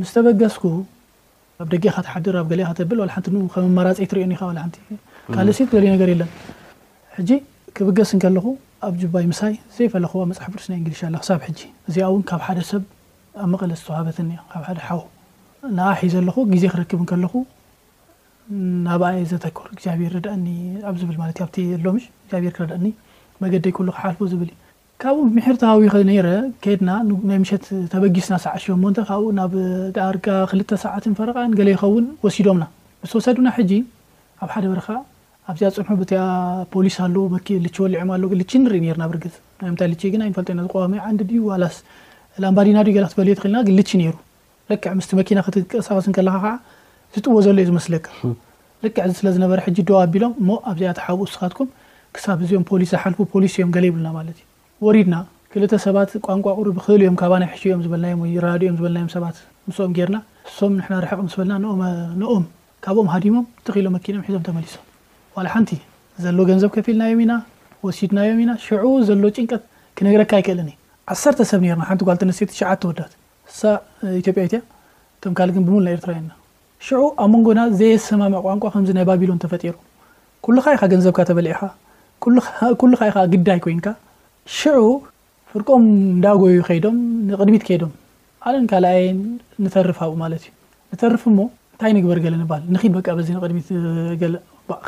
ምስ 0.00 0.10
ተበገስኩ 0.16 0.64
ኣብ 1.62 1.68
ደገኻ 1.74 1.96
ትሓድር 2.06 2.36
ኣብ 2.40 2.46
ገሊእካብል 2.52 2.98
ሓንቲ 3.14 3.26
ከመራፀ 3.54 3.98
ትሪኦኒ 4.10 4.32
ካልሲ 5.34 5.58
ገሊዩ 5.72 5.88
ነገር 5.96 6.08
የለን 6.12 6.30
ሕጂ 7.16 7.30
ክብገስ 7.76 8.10
ከለኹ 8.24 8.46
ኣብ 8.86 8.94
ጅባይ 9.02 9.24
ምሳይ 9.32 9.54
ዘይፈለኽዎ 9.76 10.22
መፅሓፍ 10.30 10.54
ርስ 10.60 10.66
ይ 10.72 10.76
እንግሊሽ 10.80 11.00
ክሳብ 11.22 11.40
ሕጂ 11.48 11.60
እዚኣ 11.88 12.06
እውን 12.10 12.22
ካብ 12.30 12.40
ሓደ 12.46 12.58
ሰብ 12.70 12.82
ኣብ 13.42 13.48
መቐለ 13.52 13.72
ዝተዋህበት 13.80 14.18
ካብ 14.52 14.62
ደ 14.78 14.80
ሓወ 14.88 15.02
ንኣሒ 15.76 16.00
ዘለኹ 16.14 16.36
ግዜ 16.54 16.64
ክረክብ 16.72 17.00
ከለኹ 17.10 17.32
ናብኣየ 18.86 19.22
ዘተኮር 19.30 19.68
እግዚኣብሄር 19.74 20.14
ዳኣኒ 20.26 20.46
ኣብ 20.88 20.94
ዝብል 21.00 21.16
ማ 21.20 21.24
ዩ 21.28 21.32
ኣብ 21.44 21.50
ኣሎም 21.76 21.96
እግዚኣብሄር 22.24 22.52
ክረዳኣኒ 22.56 22.86
መገዲ 23.42 23.64
ይክሉ 23.70 23.88
ክሓልፎ 23.96 24.20
ዝብልእ 24.32 24.56
ካብኡ 25.02 25.22
ምሕር 25.36 25.56
ተሃዊኸ 25.62 25.94
ነይረ 26.08 26.28
ከይድና 26.64 26.90
ናይ 27.28 27.38
ምሸት 27.42 27.64
ተበጊስና 27.92 28.34
ሰዓ 28.44 28.52
ሸንተ 28.64 28.98
ካብኡ 29.10 29.30
ናብ 29.38 29.52
ዳርጋ 29.96 30.26
ክልተ 30.50 30.70
ሰዓት 30.84 31.04
ፈረቃን 31.20 31.50
ገለ 31.60 31.68
ይኸውን 31.74 32.04
ወሲዶምና 32.24 32.64
ብተወሰዱና 33.04 33.46
ሕጂ 33.56 33.72
ኣብ 34.44 34.48
ሓደ 34.56 34.64
በረኻ 34.72 34.88
ኣብዚያ 35.50 35.68
ፅምሑ 35.76 35.90
ብኣ 36.02 36.12
ፖሊስ 36.72 36.96
ኣለው 37.04 37.24
ል 37.62 37.70
ወሊዑም 37.84 38.10
ኣ 38.14 38.18
ልቺ 38.40 38.52
ንርኢ 38.64 38.80
ነርና 38.86 39.04
ርግዝ 39.16 39.34
ና 39.62 39.72
ታይ 39.80 39.88
ል 39.92 39.96
ግ 40.02 40.12
ይ 40.16 40.20
ንፈልጠና 40.32 40.60
ዝቆዋመ 40.66 40.92
ን 41.16 41.26
ዩ 41.38 41.42
ላስ 41.62 41.76
ንባዲና 42.44 42.78
ዩ 42.90 42.92
ክትበልዮ 42.96 43.32
ትክእልና 43.38 43.58
ግ 43.66 43.74
ልቺ 43.78 43.90
ነይሩ 44.02 44.14
ክዕ 44.82 44.92
ምስቲ 44.98 45.10
መኪና 45.20 45.38
ክትቀሳቀስ 45.46 46.06
ከለካ 46.18 46.34
ከዓ 46.44 46.46
ዝጥዎ 47.14 47.36
ዘሎ 47.44 47.54
እዩ 47.60 47.64
ዝመስለክ 47.70 48.04
ልክዕ 48.84 49.02
ዚ 49.08 49.12
ስለ 49.18 49.26
ዝነበረ 49.34 49.58
ሕጂ 49.64 49.78
ደዋ 49.88 49.96
ኣቢሎም 50.06 50.32
እሞ 50.42 50.48
ኣብዚኣ 50.70 50.92
ሓብ 51.04 51.18
ውስኻትኩም 51.24 51.68
ክሳብ 52.16 52.38
እዚኦም 52.44 52.64
ፖሊስ 52.70 52.90
ሓልፉ 53.02 53.18
ፖሊሲ 53.34 53.54
እዮም 53.58 53.70
ገለ 53.74 53.84
ይብሉና 53.88 54.08
ማለት 54.18 54.36
እዩ 54.40 54.44
ወሪድና 54.86 55.16
ክልተ 55.52 55.72
ሰባት 55.86 56.10
ቋንቋ 56.26 56.46
ቁሪ 56.58 56.68
ብክእል 56.76 57.00
እዮም 57.04 57.16
ካይ 57.22 57.44
ሽእዮ 57.60 57.74
ዝበናወራዮዝናዮሰባ 57.84 59.24
ንስኦም 59.70 59.92
ገርና 60.00 60.16
እሶም 60.48 60.72
ርሕቕ 61.04 61.18
ምስበልና 61.26 61.54
ንኦም 62.22 62.44
ካብኦም 62.84 63.08
ሃዲሞም 63.14 63.44
ተኺኢሎ 63.66 63.86
መኪኖም 63.98 64.22
ሒዞም 64.32 64.44
ተመሊሶም 64.50 64.84
ዋ 65.36 65.48
ሓንቲ 65.54 65.70
ዘሎ 66.24 66.36
ገንዘብ 66.50 66.70
ከፊልናዮም 66.76 67.20
ኢና 67.24 67.32
ወሲድናዮም 67.86 68.40
ኢና 68.44 68.52
ሽዑ 68.66 68.84
ዘሎ 69.08 69.24
ጭንቀት 69.36 69.62
ክነግረካ 69.98 70.32
ይክእለኒ 70.42 70.70
ዓሰርተ 71.12 71.40
ሰብ 71.50 71.60
ነርና 71.68 71.84
ሓንቲ 71.90 72.00
ጓልተነስቲ 72.10 72.50
ሸተ 72.60 72.82
ወት 72.90 73.00
ሳ 73.62 73.80
ኢትዮ 74.20 74.32
ያ 74.44 74.46
ይ 74.50 74.62
ቶም 75.24 75.32
ካግን 75.38 75.62
ብሙናይ 75.68 75.94
ኤርትራ 75.96 76.10
የና 76.20 76.30
ሽዑ 76.86 77.00
ኣብ 77.22 77.28
መንጎና 77.32 77.60
ዘየሰማም 77.78 78.34
ቋንቋ 78.44 78.62
ከምዚ 78.74 78.90
ናይ 78.96 79.04
ባቢሎን 79.08 79.38
ተፈጢሩ 79.42 79.74
ኩሉካ 80.44 80.66
ኢኻ 80.76 80.82
ገንዘብካ 80.92 81.18
ተበልዕኻ 81.28 81.60
ኩሉካ 82.80 82.86
ኢኻ 83.10 83.16
ግዳይ 83.32 83.58
ኮይንካ 83.64 83.86
ሽዑ 84.56 84.78
ፍርቆም 85.52 85.82
እንዳጎዩ 86.14 86.54
ከይዶም 86.68 86.96
ንቅድሚት 87.28 87.62
ከይዶም 87.68 87.92
ኣለን 88.48 88.64
ካልኣይ 88.70 89.00
ንተርፋብኡ 89.64 90.12
ማለት 90.24 90.42
እዩ 90.46 90.50
ንተርፍ 90.94 91.22
ሞ 91.36 91.40
እንታይ 91.74 91.92
ንግበር 91.96 92.18
ገለ 92.24 92.34
ንበሃል 92.42 92.64
ንክ 92.76 92.82
በቃ 92.98 93.06
ዚ 93.28 93.28
ንቅድሚት 93.36 93.68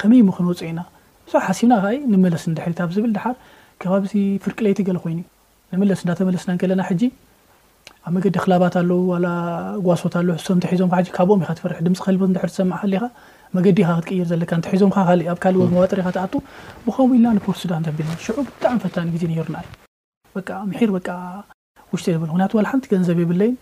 ከመይ 0.00 0.22
ሞክንውፅ 0.30 0.62
ኢና 0.70 0.80
ብዙ 1.26 1.34
ሓሲብና 1.46 1.72
ኣይ 1.90 1.96
ንመለስ 2.12 2.44
ድሕ 2.56 2.66
ኣብ 2.86 2.90
ዝብል 2.96 3.12
ድሓር 3.18 3.36
ከባቢቲ 3.82 4.14
ፍርቅለይቲ 4.46 4.78
ገለ 4.88 4.98
ኮይኑዩ 5.04 5.24
ንመለስ 5.74 6.00
እንዳተመለስና 6.04 6.50
ከለና 6.62 6.82
ሕጂ 6.90 7.02
ብ 8.06 8.12
መገዲ 8.16 8.34
ክላባት 8.44 8.74
ኣለው 8.80 8.98
ጓሶት 9.86 10.14
ኣ 10.18 10.20
ሒዞምካብኦም 10.72 11.40
ፈርድ 11.62 11.86
ዝ 12.56 12.56
ኻ 12.56 13.06
መገዲ 13.56 13.78
ኢካ 13.82 13.90
ክትቀይር 13.98 14.26
ዘለካ 14.30 14.52
ሒዞምእካዎመጥሪ 14.74 16.00
ኣ 16.08 16.26
ብኸም 16.86 17.10
ኢ 17.16 17.18
ኢልና 17.18 17.38
ፖርሱዳ 17.46 17.72
ና 17.84 17.92
ብጣዕሚ 17.98 18.76
ፈታኒ 18.84 19.06
ግዜ 19.14 19.22
ሩናዩ 19.48 19.66
ር 20.88 20.92
ውሽጢ 21.92 22.08
ብ 22.20 22.22
ምክንያቱ 22.28 22.52
ሓንቲ 22.72 22.84
ገንዘብ 22.92 23.18
የብለይ 23.24 23.52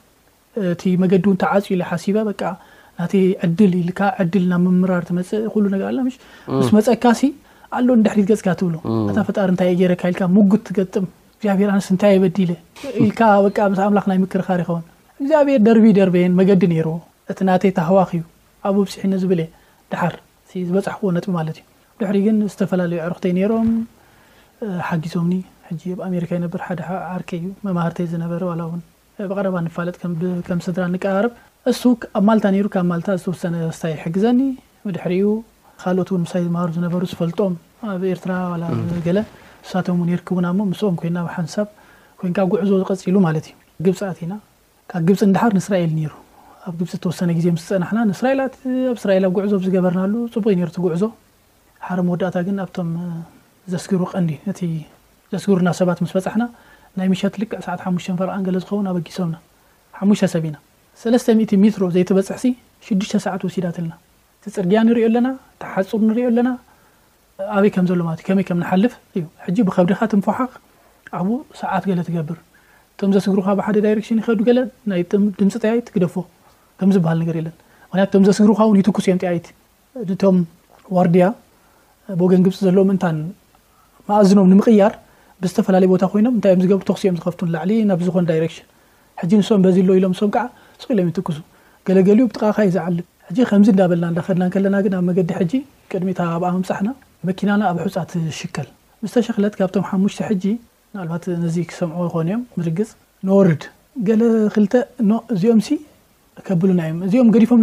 ቲ 0.81 0.97
መገዲ 1.03 1.25
ው 1.31 1.35
ተዓፅዩ 1.45 1.77
ሓሲበ 1.91 2.19
ና 2.99 3.09
ዕድል 3.45 3.73
ል 3.79 3.91
ዕድል 4.23 4.45
ናብ 4.53 4.61
ምምራር 4.67 5.05
መፅእ 5.19 5.45
ስ 6.69 6.71
መፀካሲ 6.79 7.21
ኣ 7.77 7.81
ድሕሪ 8.07 8.21
ትገፅካ 8.27 8.49
ትብሎ 8.61 8.77
ፈጣሪ 9.29 9.51
ታይ 9.63 9.83
ረካል 9.93 10.17
ጉ 10.53 10.57
ትገጥም 10.69 11.07
እዚብር 11.45 11.71
ኣነስ 11.75 11.87
ንታይ 11.95 12.13
የበዲለ 12.15 12.51
ኢልካ 13.05 13.21
ቃ 13.57 13.65
ስ 13.79 13.81
ምላኽ 13.93 14.05
ናይ 14.11 14.19
ምክርኻር 14.25 14.61
ይኸውን 14.63 14.83
እግዚኣብሔር 15.21 15.61
ደርቢ 15.67 15.87
ደርቤን 15.97 16.33
መገዲ 16.41 16.63
ነይሮ 16.73 16.89
እቲ 17.33 17.39
ናተይ 17.49 17.71
ተህዋኽ 17.79 18.11
ዩ 18.19 18.23
ኣብ 18.69 18.75
ብፅሒነ 18.83 19.15
ዝብለ 19.23 19.41
ድሓር 19.93 20.15
ዝበፅሕ 20.69 20.95
ክዎ 21.01 21.09
ነጥቢ 21.17 21.31
ማለት 21.39 21.57
እዩ 21.61 21.65
ድሕሪ 22.03 22.17
ግን 22.27 22.37
ዝተፈላለዩ 22.53 23.01
ዕርክተይ 23.07 23.33
ነይሮም 23.39 23.69
ሓጊዞምኒ 24.91 25.33
ሕጂ 25.71 25.83
ኣብ 25.97 26.01
ኣሜሪካ 26.09 26.31
ነብር 26.45 26.63
ሓደ 26.67 26.81
ዓር 27.13 27.25
እዩ 27.41 27.45
መማርተይ 27.67 28.07
ዝነበረ 28.15 28.41
ብቀረባ 29.33 29.57
ንፋለጥ 29.67 29.97
ከም 30.49 30.61
ስድራ 30.69 30.85
ንቀራርብ 30.95 31.35
እሱ 31.73 31.83
ኣብ 32.19 32.25
ማልታ 32.31 32.47
ካብ 32.77 32.87
ማል 32.95 33.03
ዝወሰነ 33.27 33.57
ስታይ 33.79 33.97
ሕግዘኒ 34.07 34.41
ብድሕሪኡ 34.87 35.31
ካልኦት 35.85 36.11
ሳ 36.33 36.47
ዝምሃሩ 36.49 36.71
ዝነበሩ 36.81 37.03
ዝፈልጦም 37.13 37.55
ኣብ 37.95 38.03
ኤርትራ 38.15 38.33
ገለ 39.07 39.19
ንሳቶም 39.63 40.01
ይርክቡና 40.13 40.47
ሞ 40.59 40.61
ምስኦም 40.71 40.95
ኮይና 41.01 41.17
ኣብ 41.23 41.29
ሓንሳብ 41.35 41.67
ኮንካ 42.21 42.39
ጉዕዞ 42.53 42.71
ዝቀፂሉ 42.81 43.17
ማለት 43.27 43.45
እዩ 43.51 43.55
ግብፃኣት 43.87 44.19
ኢና 44.25 44.35
ካብ 44.91 45.03
ግብፂ 45.09 45.21
እንዳሓር 45.29 45.53
ንእስራኤል 45.57 45.91
ነሩ 45.99 46.13
ኣብ 46.69 46.75
ግብፂ 46.81 46.91
ተወሰነ 47.05 47.29
ግዜ 47.39 47.47
ስ 47.65 47.67
ፀናሕና 47.71 47.99
ንእስራኤ 48.09 48.35
ኣብ 48.47 48.53
እስራኤላ 48.99 49.27
ጉዕዞ 49.37 49.53
ዝገበርናሉ 49.67 50.15
ፅቡቅ 50.35 50.55
ቲ 50.75 50.79
ጉዕዞ 50.85 51.03
ሓረ 51.87 51.99
መወዳእታ 52.09 52.37
ግን 52.47 52.57
ኣብቶም 52.65 52.91
ዘስግሩ 53.73 54.03
ቀንዲ 54.13 54.31
ነቲ 54.49 54.61
ዘስግሩና 55.33 55.69
ሰባት 55.81 55.99
ምስ 56.05 56.13
በፃሕና 56.17 56.45
ናይ 56.99 57.07
ምሸት 57.13 57.35
ልክዕ 57.43 57.59
ሰዓት 57.67 57.81
ሓ 57.85 57.91
ፈረቃንገ 58.21 58.47
ዝኸውን 58.63 58.87
ኣበጊሶምና 58.91 59.37
ሓሙተ 59.99 60.21
ሰብ 60.35 60.45
ኢና 60.49 60.57
30 61.03 61.57
ሜትሮ 61.65 61.85
ዘይተበፅሕሲ 61.95 62.45
6ዱተ 62.87 63.13
ሰዓት 63.27 63.43
ወሲዳት 63.47 63.77
ለና 63.85 63.93
ፅርግያ 64.57 64.79
ንሪኦ 64.87 65.07
ኣለና 65.11 65.29
ሓፅር 65.73 66.01
ንሪዮ 66.09 66.25
ኣለና 66.33 66.49
ኣበይ 67.57 67.71
ከም 67.75 67.85
ዘሎ 67.91 68.01
ዩ 68.19 68.23
ከመይ 68.27 68.45
ከም 68.49 68.59
ሓልፍ 68.71 68.93
እዩ 69.51 69.57
ብከብድካ 69.69 70.01
ትሓ 70.13 70.29
ኣብ 71.19 71.29
ሰዓት 71.61 71.85
ገለ 71.91 72.01
ትገብር 72.09 72.39
እቶም 72.95 73.11
ዘስግሩካ 73.17 73.49
ብሓደ 73.59 73.77
ክሽን 74.03 74.19
ይዱ 74.29 74.41
ይ 75.01 75.03
ድምፂ 75.39 75.55
ይ 75.77 75.81
ክደፎ 75.95 76.15
ከዝበሃል 76.81 77.19
ነገር 77.23 77.37
ለ 77.47 78.01
ክ 78.11 78.23
ዘስግሩካን 78.29 78.77
ይትኩስ 78.81 79.07
እዮም 79.09 79.21
ይት 79.39 79.47
ቶም 80.23 80.37
ዋርድያ 80.97 81.25
ቦገን 82.21 82.41
ግብፂ 82.47 82.57
ዘለዎም 82.67 82.91
እንታ 82.95 83.05
እዝኖም 84.25 84.49
ንምቕያር 84.53 84.93
ብዝተፈላለዩ 85.43 85.89
ቦታ 85.95 86.05
ኮይኖምታእዮም 86.13 86.61
ብሩ 86.81 86.93
ክሲኦም 86.99 87.17
ዝፍ 87.23 87.41
ላዕሊ 87.55 87.71
ናብ 87.91 88.01
ዝኮ 88.07 88.17
ክን 88.29 89.41
ንም 89.45 89.65
ዚ 89.77 89.79
ኢሎም 90.01 90.15
ም 90.29 90.31
ከ 90.35 90.39
ኢሎም 90.95 91.07
ይኩሱ 91.11 91.39
ገ 91.87 91.91
ጥቃካ 92.35 92.57
ዩ 92.67 92.73
ዝልዚዳልና 93.49 94.07
ድና 94.67 94.97
ኣብ 95.07 95.47
ዲ 95.53 95.63
ቅሚ 95.93 96.11
ብኣ 96.43 96.49
ሕና 96.81 96.89
መኪናና 97.29 97.63
ኣብ 97.73 97.77
ሕፃት 97.83 98.13
ሽከል 98.39 98.69
ምስተሸክለት 99.03 99.55
ካብቶም 99.59 99.85
ሓሙሽተ 99.91 100.21
ሕጂ 100.31 100.45
ንባት 100.95 101.25
ነዚ 101.43 101.57
ክሰም 101.71 101.91
ኮኑ 102.15 102.27
እዮም 102.37 102.43
ርግፅ 102.67 102.91
ንወርድ 103.27 103.63
ገለ 104.09 104.23
ክልተ 104.55 104.75
እዚኦም 105.35 105.61
ከብሉና 106.49 106.81
እዮም 106.89 106.99
እዚኦም 107.07 107.31
ገዲፎም 107.35 107.61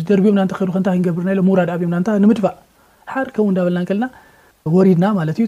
ዚ 0.00 0.06
ደርቢምክገብርና 0.10 1.28
ሎራድ 1.58 1.82
ንምድፋእ 2.24 2.56
ሓር 3.12 3.28
ከም 3.34 3.50
እዳበልና 3.54 3.80
ከልና 3.90 4.04
ወሪድና 4.76 5.06
ማለት 5.20 5.36
እዩ 5.42 5.46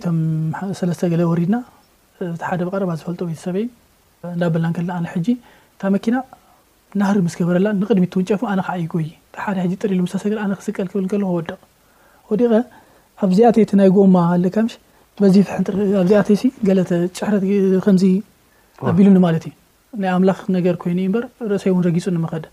ሰለስተ 0.81 1.03
ገለ 1.13 1.23
ወሪድና 1.33 1.57
ቲሓደ 2.41 2.61
ብቀረ 2.69 2.83
ዝፈልጦ 3.01 3.21
ወተሰበ 3.29 3.57
እዳበልና 4.35 4.69
ከና 4.77 4.91
ነ 5.05 5.09
ሕጂ 5.15 5.29
እታ 5.75 5.83
መኪና 5.95 6.17
ናር 7.01 7.17
ምስ 7.27 7.35
ገበረላ 7.41 7.69
ንቅድሚ 7.83 8.05
ውንጨፉ 8.19 8.41
ነከዓ 8.61 8.75
ይጎይ 8.85 9.09
ሓደ 9.45 9.57
ጥር 9.83 9.91
ሉስሰክስቀል 10.03 10.87
ክብል 10.93 11.07
ከወደቕ 11.13 11.61
ዲቀ 12.39 12.53
ኣብዚኣተይ 13.27 13.63
እቲ 13.67 13.73
ናይ 13.81 13.89
ጎማ 13.97 14.17
ኣለካ 14.35 14.57
ዚኣዚኣ 15.35 16.19
ገ 16.67 16.71
ሕረ 17.31 17.81
ከምዚ 17.87 18.05
ኣቢሉኒ 18.91 19.17
ማለት 19.27 19.45
እዩ 19.49 19.55
ናይ 20.03 20.11
ኣምላኽ 20.17 20.39
ነገር 20.57 20.75
ኮይኑዩ 20.83 21.09
በ 21.15 21.19
ርእሰይ 21.53 21.73
ን 21.79 21.87
ግፁ 21.97 22.07
ንመኸደ 22.17 22.45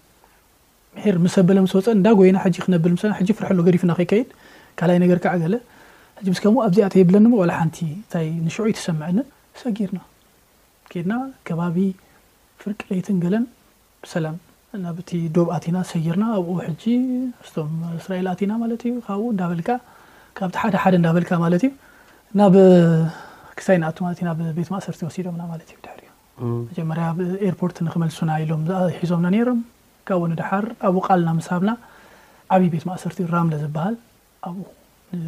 ር 1.14 1.16
ም 1.26 1.30
በለ 1.50 1.58
ወፀ 1.78 1.86
እዳ 2.00 2.08
ጎይና 2.20 2.38
ክነብል 2.66 2.94
ፍርሕ 3.38 3.50
ገሪፍና 3.68 3.92
ከከይድ 4.00 4.30
ካይ 4.82 4.98
ነር 5.04 5.20
ከዓ 5.26 5.34
ስ 6.42 6.46
ም 6.54 6.58
ኣብዚኣ 6.68 6.88
ብለ 7.10 7.16
ሓንቲ 7.60 7.78
ታ 8.14 8.24
ንሽዑ 8.46 8.64
ትሰምዐኒ 8.80 9.18
ሰጊርና 9.62 10.00
ከድና 10.92 11.14
ከባቢ 11.48 11.78
ፍርቅለይትን 12.62 13.18
ገለን 13.24 13.44
ብሰላም 14.04 14.36
ናብቲ 14.86 15.10
ዶብ 15.36 15.48
ኣና 15.58 15.76
ሰጊርና 15.92 16.24
ኣብኡ 16.40 16.58
ስቶም 17.50 17.74
እስራኤል 18.00 18.28
ኣና 18.34 18.52
ማ 18.62 18.66
ዩ 18.90 18.94
ብኡ 19.10 19.18
እዳበልካ 19.34 19.70
ካብቲ 20.38 20.56
ሓደ 20.64 20.76
ሓደ 20.84 20.94
እናበልካ 21.02 21.32
ማለት 21.44 21.62
እዩ 21.66 21.72
ናብ 22.40 22.54
ክሳይ 23.58 23.78
ንኣ 23.84 23.92
ናብ 24.28 24.40
ቤት 24.58 24.70
ማእሰርቲ 24.74 25.02
ወሲዶምና 25.08 25.42
ማት 25.52 25.70
ዩ 25.76 25.78
ድር 25.86 26.00
እዩ 26.06 26.10
መጀመርያ 26.70 27.06
ኤርፖርት 27.50 27.78
ንክመልሱና 27.86 28.30
ኢሎም 28.44 28.64
ሒዞምና 29.02 29.28
ነይሮም 29.36 29.60
ካብኡ 30.10 30.26
ድሓር 30.40 30.66
ኣብኡ 30.88 31.02
ቃልና 31.08 31.30
ምሳብና 31.40 31.70
ዓብይ 32.56 32.70
ቤት 32.74 32.84
ማእሰርቲ 32.90 33.20
ራምለ 33.36 33.56
ዝበሃል 33.64 33.96
ኣብኡ 34.50 34.66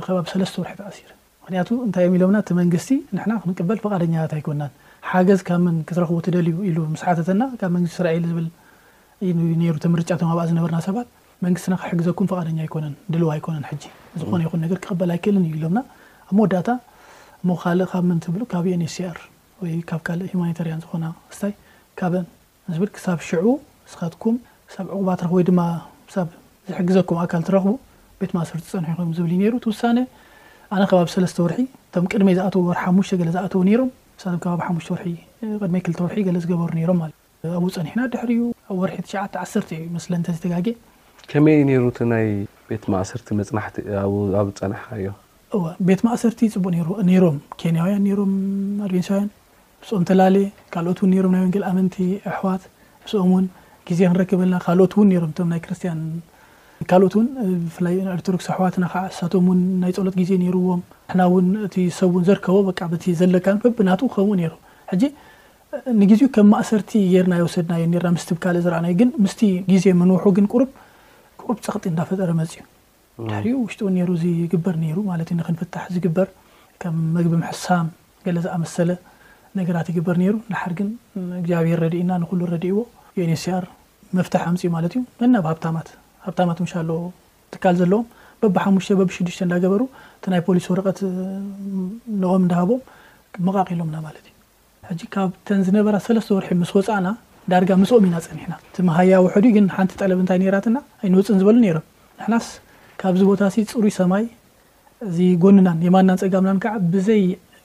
ከባቢ 0.07 0.25
ሰለስተ 0.33 0.57
ወርሒትሲር 0.63 1.11
ምክንያቱ 1.43 1.69
እንታይ 1.87 2.03
እዮም 2.07 2.17
ኢሎምና 2.17 2.39
ቲ 2.47 2.51
መንግስቲ 2.61 2.91
ንና 3.17 3.31
ክንቅበል 3.43 3.77
ፈቃደኛታት 3.83 4.33
ኣይኮናን 4.37 4.71
ሓገዝ 5.09 5.41
ካብምን 5.47 5.75
ክትረክቡ 5.87 6.17
ትደልዩ 6.27 6.55
ኢሉ 6.69 6.77
ምስሓተተና 6.93 7.41
ካብ 7.59 7.71
መንግስቲ 7.77 7.95
ስራኤል 7.99 8.25
ዝብል 8.31 8.47
ዩ 9.27 9.31
ሩ 9.75 9.77
ትምርጫ 9.85 10.09
ቶም 10.21 10.29
ኣብኣ 10.33 10.43
ዝነበርና 10.49 10.79
ሰባል 10.89 11.07
መንግስትና 11.45 11.73
ክሕግዘኩም 11.81 12.27
ፈቃደኛ 12.31 12.57
ነ 12.83 12.87
ድልዋ 13.13 13.31
ኮነ 13.45 13.55
ዝኾነ 14.19 14.39
ይኹ 14.47 14.53
ክበ 14.85 15.01
ይክእል 15.15 15.35
እዩ 15.41 15.55
ሎም 15.63 15.77
ወዳታ 16.41 16.69
እ 17.43 17.47
ብ 17.47 18.17
ብ 18.29 18.43
ብ 18.63 18.73
ዑ 22.69 23.55
ስኩ 23.93 24.25
ቕ 24.25 24.33
ዝግዘኩ 26.77 27.11
ካ 27.31 27.39
ኽቡ 27.49 27.71
ቤት 28.21 28.31
ማርቲ 28.37 28.57
ብ 29.63 29.73
ሳ 29.81 30.75
ከባቢ 30.91 31.07
ሰስ 31.15 31.33
ር 31.51 31.55
ቅመይ 32.13 32.33
ዝ 32.37 32.41
ሓ 32.83 32.91
ዝ 33.07 33.15
ዝ 33.15 33.47
ፀና 40.41 40.59
ድ 40.59 40.67
ዩ 40.67 40.75
ከመይ 41.31 41.57
ነሩቲ 41.69 41.97
ናይ 42.11 42.27
ቤት 42.67 42.83
ማእሰርቲ 42.91 43.29
መፅናሕቲ 43.39 43.75
ኣብ 44.39 44.47
ፀናሕካ 44.59 44.85
እዮ 44.99 45.07
እ 45.55 45.59
ቤት 45.87 46.01
ማእሰርቲ 46.07 46.39
ፅቡቅ 46.53 46.73
ሮም 47.23 47.37
ኬንያውያን 47.61 48.05
ሮም 48.19 48.31
ሬንሳውያን 48.91 49.27
ስኦም 49.87 50.03
ተላለ 50.09 50.35
ካልኦት 50.75 50.99
ውን 51.03 51.11
ሮም 51.25 51.33
ናይ 51.35 51.41
ወንግል 51.45 51.65
ኣመንቲ 51.71 51.97
ኣሕዋት 52.31 52.63
ብስኦም 53.03 53.29
ውን 53.35 53.45
ግዜ 53.89 53.99
ክንረክብለና 54.09 54.55
ካልኦት 54.67 54.93
እውን 54.97 55.09
ሮም 55.23 55.33
እም 55.47 55.51
ናይ 55.55 55.61
ክርስትያን 55.65 55.99
ካልኦት 56.91 57.13
እውን 57.17 57.27
ብፍላይ 57.65 57.95
ኤርትሮዶክስ 58.15 58.47
ኣሕዋትና 58.55 58.85
ከዓ 58.95 59.03
ሳቶም 59.17 59.47
ናይ 59.83 59.91
ፀሎት 59.99 60.15
ግዜ 60.21 60.31
ርዎም 60.55 60.81
ና 61.19 61.27
እውን 61.29 61.47
እቲ 61.67 61.75
ሰብን 61.99 62.25
ዘርከቦ 62.31 62.57
ዘለካ 63.21 63.45
በብናቱ 63.67 64.01
ከም 64.17 64.31
ነሮም 64.41 64.61
ሕጂ 64.93 65.03
ንግዜ 66.01 66.21
ከም 66.35 66.47
ማእሰርቲ 66.55 66.91
የርና 67.15 67.33
የወሰድናዮ 67.41 67.85
ና 68.03 68.09
ምስ 68.17 68.25
ብካልእ 68.35 68.61
ዝረኣናዩግን 68.65 69.09
ምስ 69.23 69.33
ግዜ 69.71 69.85
ምንውሑ 70.01 70.25
ግን 70.37 70.45
ቁሩብ 70.53 70.69
ብ 71.55 71.57
ፀቕጢ 71.65 71.85
እዳፈጠረ 71.91 72.29
መፅ 72.39 72.53
ድሕሪኡ 73.27 73.53
ውሽጡኡ 73.65 73.87
ነሩ 73.97 74.09
ዚግበር 74.23 74.75
ነይሩ 74.81 74.97
ማለት 75.11 75.27
እዩ 75.31 75.35
ንክንፍታሕ 75.39 75.83
ዝግበር 75.95 76.27
ከም 76.81 76.95
መግቢ 77.15 77.33
ምሕሳም 77.41 77.85
ገለ 78.25 78.37
ዝኣመሰለ 78.45 78.89
ነገራት 79.59 79.87
ይግበር 79.91 80.15
ነይሩ 80.21 80.33
ዳሓር 80.51 80.73
ግን 80.79 80.89
እግዚኣብሔር 81.39 81.79
ረድእና 81.83 82.11
ንኩሉ 82.23 82.39
ረድእዎ 82.53 82.77
ዩንሲኣር 83.19 83.65
መፍታሕ 84.17 84.43
ኣምፅ 84.51 84.63
ማለት 84.75 84.93
እዩ 84.97 85.01
መናብ 85.21 85.45
ሃት 85.51 85.65
ሃብታማት 86.25 86.59
ሎ 86.89 86.99
ትካል 87.53 87.75
ዘለዎም 87.81 88.05
በብ 88.41 88.55
ሓሙሽተ 88.63 88.91
በብ 88.99 89.09
ሽዱሽተ 89.15 89.41
እንዳገበሩ 89.47 89.81
እቲ 90.17 90.25
ናይ 90.33 90.41
ፖሊስ 90.47 90.65
ወረቐት 90.73 90.99
ንኦም 92.21 92.41
እንዳሃቦም 92.45 92.81
መቃቂሎምና 93.47 93.95
ማለት 94.07 94.25
እዩ 94.95 95.05
ካብ 95.15 95.31
ን 95.59 95.61
ዝነበራ 95.67 95.95
ሰለስተ 96.07 96.29
ወርሒስወፃእ 96.37 97.01
ዳርጋ 97.51 97.69
ምስኦም 97.81 98.05
ኢና 98.07 98.15
ፀኒሕና 98.23 98.53
እቲ 98.69 98.77
መሃያ 98.87 99.17
ውሕዱ 99.25 99.45
ግን 99.55 99.65
ሓንቲ 99.75 99.91
ጠለብ 99.99 100.17
እንታይ 100.23 100.37
ነራትና 100.41 100.77
ኣይንውፅን 101.01 101.37
ዝበሉ 101.41 101.55
ነሮ 101.65 101.77
ንሕናስ 102.19 102.47
ካብዚ 103.01 103.21
ቦታ 103.29 103.41
ሲ 103.53 103.57
ፅሩይ 103.71 103.91
ሰማይ 103.97 104.23
እዚጎንናን 105.07 105.77
የማንናን 105.87 106.19
ፀጋምናን 106.23 106.59
ከዓ 106.63 106.73
ብዘይ 106.93 107.21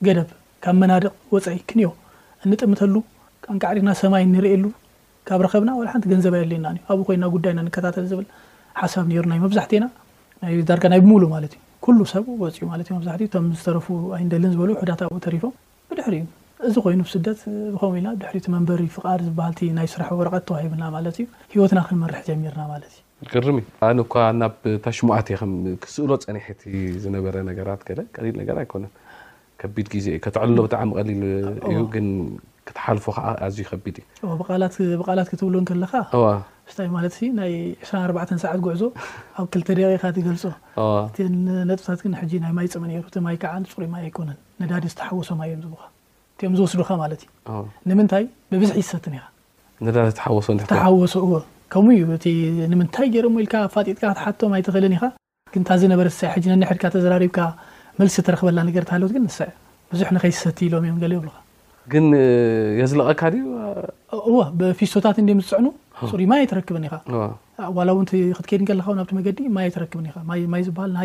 ገደብ 0.08 0.28
ካብ 0.64 0.76
መናድቕ 0.82 1.10
ወፀይ 1.36 1.58
ክንዮ 1.70 1.88
እንጥምተሉ 2.46 2.94
ንካዓዲና 3.56 3.90
ሰማይ 4.02 4.24
ንርእየሉ 4.34 4.64
ካብ 5.30 5.40
ረኸብና 5.46 5.70
ሓንቲ 5.92 6.04
ገንዘብ 6.12 6.34
ይ 6.40 6.44
ለና 6.52 6.66
ዩ 6.76 6.82
ኣብኡ 6.92 7.02
ኮይና 7.08 7.24
ጉዳይና 7.34 7.60
ንከታተል 7.68 8.06
ዝብል 8.12 8.26
ሓሳብ 8.80 9.04
ነሩ 9.10 9.24
ናይ 9.32 9.40
መብዛሕቲ 9.44 9.72
ና 9.84 9.88
ዳርጋ 10.70 10.84
ናይ 10.94 11.00
ብሙሉ 11.06 11.22
ማለት 11.34 11.52
እዩ 11.56 11.60
ኩሉ 11.86 11.98
ሰብ 12.12 12.24
ወፅኡ 12.44 12.62
እዩመብዛትእ 12.84 13.30
ቶም 13.34 13.48
ዝተረፉ 13.58 13.86
ኣይንደልን 14.18 14.52
ዝበሉ 14.54 14.70
ሕዳትብኡ 14.82 15.18
ተሪፎም 15.26 15.52
ብድሕሪ 15.90 16.14
እዩ 16.20 16.24
እዚ 16.68 16.74
ኮይኑ 16.84 17.00
ብስደት 17.08 17.40
ብከምኢልና 17.74 18.10
ድሕሪ 18.22 18.36
መንበሪ 18.54 18.82
ፍቃሪ 18.96 19.20
ዝሃ 19.28 19.46
ናይ 19.78 19.86
ስራሕ 19.92 20.08
ወረቀት 20.18 20.44
ተዋሂብና 20.48 20.82
ማለት 20.96 21.16
እዩ 21.20 21.26
ሂወትና 21.52 21.78
ክንመርሕ 21.88 22.18
ጀሚርና 22.26 22.62
ናብ 24.40 24.52
ሽማኣ 24.98 25.18
ክስእሎ 25.82 26.10
ፀኒሐ 26.26 26.46
ዝበረ 27.04 27.36
ዜዩ 30.04 30.16
ተሎ 30.36 30.56
ብጣዕሚ 30.66 30.90
ሊል 31.08 31.24
ዩ 31.72 31.82
ክተሓልፎ 32.68 33.04
ከ 33.16 33.22
ኣዩ 33.44 33.58
ቢድብቃላት 33.84 35.28
ክትብል 35.32 35.56
ከለካ 35.70 35.94
2 36.76 38.36
ሰዓት 38.46 38.60
ጉዕዞ 38.66 38.82
ኣብ 39.40 39.46
ክልተ 39.54 39.68
ደቂኻ 39.80 40.04
ገልፆ 40.28 40.44
እ 40.84 41.26
ጥብታት 41.82 42.02
ይማይፅሚ 42.50 42.84
ይ 42.94 43.00
ዓ 43.54 43.56
ፅሩማ 43.74 43.96
ኣኮነ 44.10 44.30
ነዳ 44.62 44.72
ዝተሓወሶማ 44.92 45.40
እዮ 45.50 45.54
ዝ 45.64 45.90
ዮ 46.44 46.48
ዝወስዱካ 46.58 46.90
ማትእዩ 47.00 47.22
ንምንታይ 47.90 48.24
ብብዙሕ 48.52 48.76
ይሰትን 48.82 49.12
ኢኻ 49.18 49.24
ሓወሶተሓወሶ 50.24 51.14
ከምኡዩምንታይ 51.72 53.06
ይርሞ 53.16 53.36
ኢል 53.44 53.48
ፋጥካ 53.74 54.02
ሓቶ 54.22 54.40
ይትኽእልን 54.60 54.94
ኢኻ 54.96 55.04
ታዝ 55.68 55.82
ነበረ 55.92 56.08
ሳ 56.18 56.32
ድካ 56.72 56.84
ተዘራሪብካ 56.94 57.38
መልሲ 58.00 58.16
ተረክበና 58.28 58.58
ነገር 58.68 58.84
ሃለወትግ 58.94 59.24
ሳ 59.38 59.46
ብዙሕ 59.92 60.08
ንኸይሰቲ 60.16 60.58
ኢሎም 60.68 60.84
እዮም 60.86 60.96
ሊ 61.12 61.14
ብግ 61.24 61.94
የዝለቐካ 62.80 63.20
ፊስቶታት 64.80 65.16
እም 65.22 65.40
ዝፅዕኑ 65.44 65.66
ፅሩ 66.12 66.20
ማ 66.32 66.38
ይ 66.40 66.44
ተረክብ 66.52 66.76
ኢኻ 66.88 66.94
እውክትከይድ 67.92 68.62
ከካብ 68.70 69.10
መዲ 69.18 69.38
ማ 69.56 69.68
ይክብ 69.68 70.56
ይ 70.60 70.66
በዳ 70.76 70.96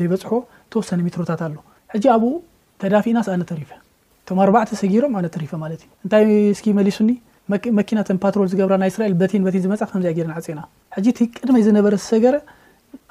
ዘይበፅሕዎ 0.00 0.40
ወሰ 0.78 0.96
ሮታት 1.20 1.42
ኣ 1.48 1.52
ኣብ 1.98 2.22
ተዳፊና 2.82 3.18
ነሪፈ 3.50 3.70
ኣ 4.64 4.64
ሰጊሮም 4.82 5.12
ነ 5.26 5.28
ሪፈ 5.44 5.52
ንታይ 6.04 6.24
መሊሱ 6.80 6.98
መኪና 7.78 7.98
ፓሮ 8.24 8.40
ዝገብ 8.52 8.70
ይስ 8.86 8.96
ዝዚ 9.54 9.66
ፅና 9.92 10.60
ሕጂ 10.98 11.08
እ 11.22 11.24
ቅድመይ 11.38 11.62
ዝነበረ 11.66 11.94
ሰገረ 12.10 12.36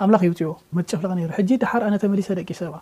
ኣምላኽ 0.04 0.22
ይውፅዎ 0.26 0.50
መጨፍላቀ 0.78 1.12
ሕ 1.36 1.38
ሓርኣ 1.72 1.86
ተመሊሰ 2.04 2.30
ደቂ 2.40 2.50
ሰብ 2.60 2.74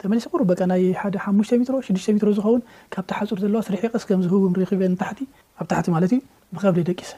ተመሊሰ 0.00 0.24
ሩ 0.40 0.44
ናይ 0.72 0.82
ሓ 1.00 1.02
5 1.22 1.54
ሜሮ 1.60 1.76
6 1.86 2.06
ሜትሮ 2.16 2.28
ዝኸውን 2.36 2.60
ካብቲ 2.94 3.10
ሓፁር 3.18 3.38
ዘለዋ 3.44 3.60
ስርሒቀስ 3.68 4.04
ከምዝህቡ 4.08 4.42
ክብን 4.70 4.94
ታቲ 5.00 5.18
ኣብ 5.60 5.66
ታሕቲ 5.72 5.86
ማለት 5.96 6.12
ዩ 6.16 6.18
ብከብደ 6.54 6.78
ደቂሰ 6.90 7.10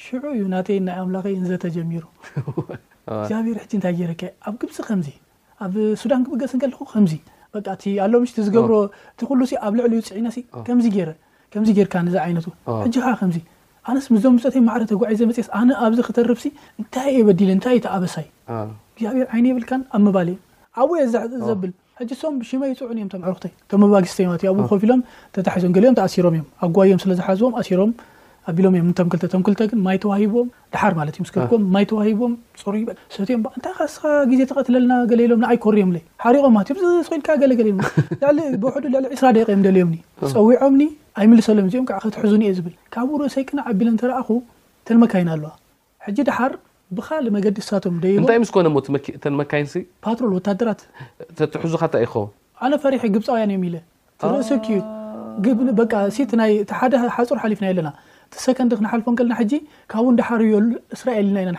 ሽዑ 0.00 0.24
እዩ 0.36 0.42
ናተይ 0.54 0.78
ናይ 0.86 0.96
ኣምላኸ 1.04 1.24
ንዘተጀሚሩ 1.44 2.04
ብር 3.46 3.58
እታይ 3.78 3.94
ኣብ 4.48 4.54
ግብፂ 4.62 4.76
ከምዚ 4.88 5.08
ኣብ 5.66 5.74
ሱዳን 6.02 6.24
ክብገስ 6.26 6.54
ከልኩከምዚ 6.64 7.12
ኣሎ 8.06 8.14
ዝገብሮ 8.48 8.74
እ 9.22 9.28
ሉ 9.38 9.42
ኣብ 9.66 9.72
ልዕሊ 9.78 9.94
ይፅዕናዚ 10.02 11.76
ርካዛ 11.86 12.16
ይነቱ 12.32 12.46
ከዚ 12.82 13.38
ኣነስ 13.88 14.06
ምዞም 14.14 14.32
ምፅተ 14.36 14.54
ማዕረ 14.68 14.82
ተጓዒ 14.90 15.12
ዘመፅስ 15.20 15.46
ኣነ 15.60 15.70
ኣብዚ 15.84 15.98
ክተርፍሲ 16.08 16.46
እንታይ 16.80 17.08
የበዲሉ 17.18 17.50
እንታይ 17.56 17.74
ዩ 17.76 17.80
ተኣበሳይ 17.86 18.26
እግዚኣብሔር 19.00 19.28
ዓይነ 19.34 19.44
የብልካን 19.50 19.82
ኣብ 19.96 20.00
ምባልእ 20.06 20.38
ኣብ 20.82 20.90
ዘብል 21.48 21.70
ሕ 22.00 22.16
ሶም 22.22 22.34
ሽመይ 22.48 22.72
ፅዑን 22.80 22.98
እዮም 23.00 23.10
ማዕሩክተይ 23.24 23.52
ተመባግስተዮት 23.72 24.44
ኣ 24.50 24.52
ኮፊ 24.72 24.82
ኢሎም 24.88 25.00
ተታሓዞም 25.36 25.74
ገሊኦም 25.76 25.96
ተኣሲሮም 26.00 26.34
እዮም 26.36 26.46
ኣጓዮም 26.66 27.00
ስለ 27.04 27.12
ዝሓዝዎም 27.20 27.56
ኣሲሮም 27.60 27.90
ኣቢሎም 28.48 28.74
እም 28.78 28.88
ተምክተ 28.98 29.22
ተምክተግ 29.32 29.70
ማይ 29.86 29.96
ተዋሂዎም 30.02 30.46
ድሓር 30.74 30.92
ማ 30.98 31.02
እዩምማይ 31.10 31.84
ተሂዎም 31.90 32.32
ፅሩሰምታስኻ 32.60 34.02
ዜ 34.38 34.42
ተሎምንይኮሪዮምሪቆምዮብው 34.50 36.86
ዕ 39.14 39.18
20ቂምደልዮምኒ 39.20 39.98
ፀዊዖምኒ 40.36 40.84
ኣይምልሰሎም 41.20 41.66
እዚኦም 41.68 41.86
ከትሕዙ 41.90 42.32
እየ 42.46 42.52
ዝብል 42.58 42.74
ካብሮ 42.96 43.20
ሰይክ 43.36 43.48
ኣቢሎም 43.70 43.96
ተረኣኹ 44.02 44.28
ተንመካይን 44.88 45.30
ኣለዋ 45.34 45.50
ድሓር 46.30 46.52
ብካል 46.98 47.24
መገዲ 47.36 47.56
ሰም 47.70 47.94
እንታይ 48.20 48.38
ምስኮነ 48.44 48.68
ተንመካይን 49.24 49.66
ፓ 50.04 50.16
ራት 50.68 50.80
ትሕዙካንታይ 51.54 52.02
ይኸው 52.06 52.24
ኣነ 52.66 52.72
ፈሪሒ 52.84 53.02
ግብፃውያን 53.16 53.52
እዮም 53.56 53.64
እ 56.44 57.04
ሓፁር 57.16 57.38
ሓሊፍና 57.42 57.66
ኣለና 57.72 57.90
ንክፎ 58.30 58.80
ና 58.84 58.88
ካብ 59.92 60.06
ር 60.40 60.52
ስኤና 61.00 61.56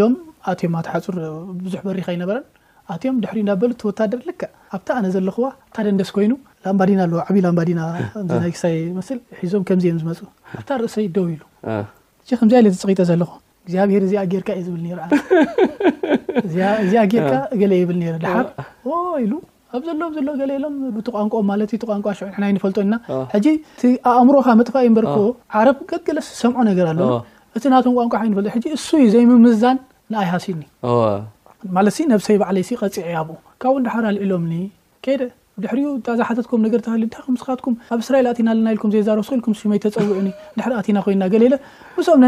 ዮም 0.00 0.14
ፁር 0.22 1.16
ሎም 1.22 1.58
ር 1.66 1.70
ዙ 1.72 1.84
ሪ 1.96 2.00
ይበረ 2.22 2.38
ኣትዮም 2.94 3.16
ድሕሪእዩ 3.22 3.44
እዳበሉ 3.46 3.70
ተወታደር 3.82 4.20
ል 4.28 4.32
ኣብታ 4.76 4.88
ኣነ 4.98 5.06
ዘለክዋ 5.14 5.46
ታ 5.74 5.84
ደንደስ 5.86 6.10
ኮይኑ 6.16 6.32
ላምባዲና 6.64 7.00
ኣለ 7.06 7.12
ዓብይ 7.26 7.40
ላምባዲና 7.46 7.80
እናይ 8.20 8.50
ክሳይ 8.56 8.74
ስል 9.08 9.18
ሒዞም 9.40 9.62
ከምዚዮም 9.68 9.98
ዝመፁ 10.02 10.20
ታ 10.68 10.78
ርእሰይ 10.82 11.06
ደው 11.16 11.26
ኢሉ 11.34 11.42
ከዚ 12.40 12.52
ለ 12.66 12.70
ተፀቂጠ 12.76 13.00
ዘለኹ 13.10 13.30
እግዚኣብሔር 13.64 14.02
እዚ 14.06 14.12
ጌርካ 14.32 14.48
እዩ 14.60 14.64
ዝብል 14.68 14.82
እዚ 16.86 16.94
ጌርካ 17.14 17.32
ገ 17.60 17.66
ብል 17.90 17.98
ሓር 18.36 18.46
ኢሉ 19.24 19.34
ኣብ 19.76 19.82
ዘሎሎ 19.88 20.28
ገ 20.40 20.58
ሎም 20.64 20.74
ቲ 21.06 21.10
ቋንቋ 21.18 21.34
ማለ 21.50 21.60
ቋንቋ 21.90 22.06
ሽ 22.18 22.28
ይንፈልጦና 22.50 22.94
ቲኣእምሮካ 23.80 24.48
መጥፋ 24.60 24.74
በርክ 24.98 25.16
ዓረብ 25.60 25.78
ገገለስ 25.92 26.28
ሰምዖ 26.42 26.58
ነገር 26.70 26.86
ኣሎ 26.92 27.00
እቲ 27.58 27.64
ናቶም 27.74 27.94
ቋንቋሓ 28.00 28.22
ፈል 28.38 28.48
እሱዩ 28.78 29.04
ዘይምምዛን 29.14 29.78
ንኣይ 30.14 30.26
ሃሲኒ 30.32 30.62
ማት 31.76 31.86
ብሰይ 32.20 32.36
ባዕለይ 32.42 32.62
ቀፅዕእ 32.82 33.34
ካ 33.62 33.72
ዳሓ 33.86 33.94
ኣልሎም 34.12 34.44
ድዝሓም 36.06 37.36
ስኻትም 37.40 37.74
ኣብ 37.92 37.98
እስራ 38.04 38.14
ና 38.66 38.74
ዘኢ 38.94 39.78
ፀውዑ 39.98 40.18
ና 40.96 41.00
ኮይና 41.06 41.22
ኦም 42.04 42.24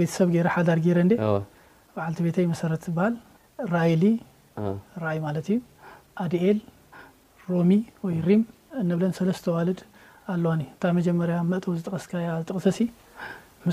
ቤተሰብ 0.00 0.28
ሓዳር 0.56 0.80
ቲ 0.88 2.18
ቤተ 2.26 2.36
መሰረ 2.52 2.72
ሃል 2.98 3.14
ራይ 3.74 3.92
ይ 4.02 5.42
ዩ 5.54 5.58
ኣድኤል 6.24 6.58
ሮሚ 7.52 7.72
ወ 8.06 8.10
ሪ 8.28 8.36
ብ 9.00 9.10
ሰለስተ 9.20 9.46
ዋልድ 9.56 9.80
ኣለዋ 10.34 10.50
ታ 10.82 10.94
ጀመርያ 11.08 11.36
እው 11.68 11.72
ዝጠቀስ 11.78 12.04
ቕሰሲ 12.52 12.78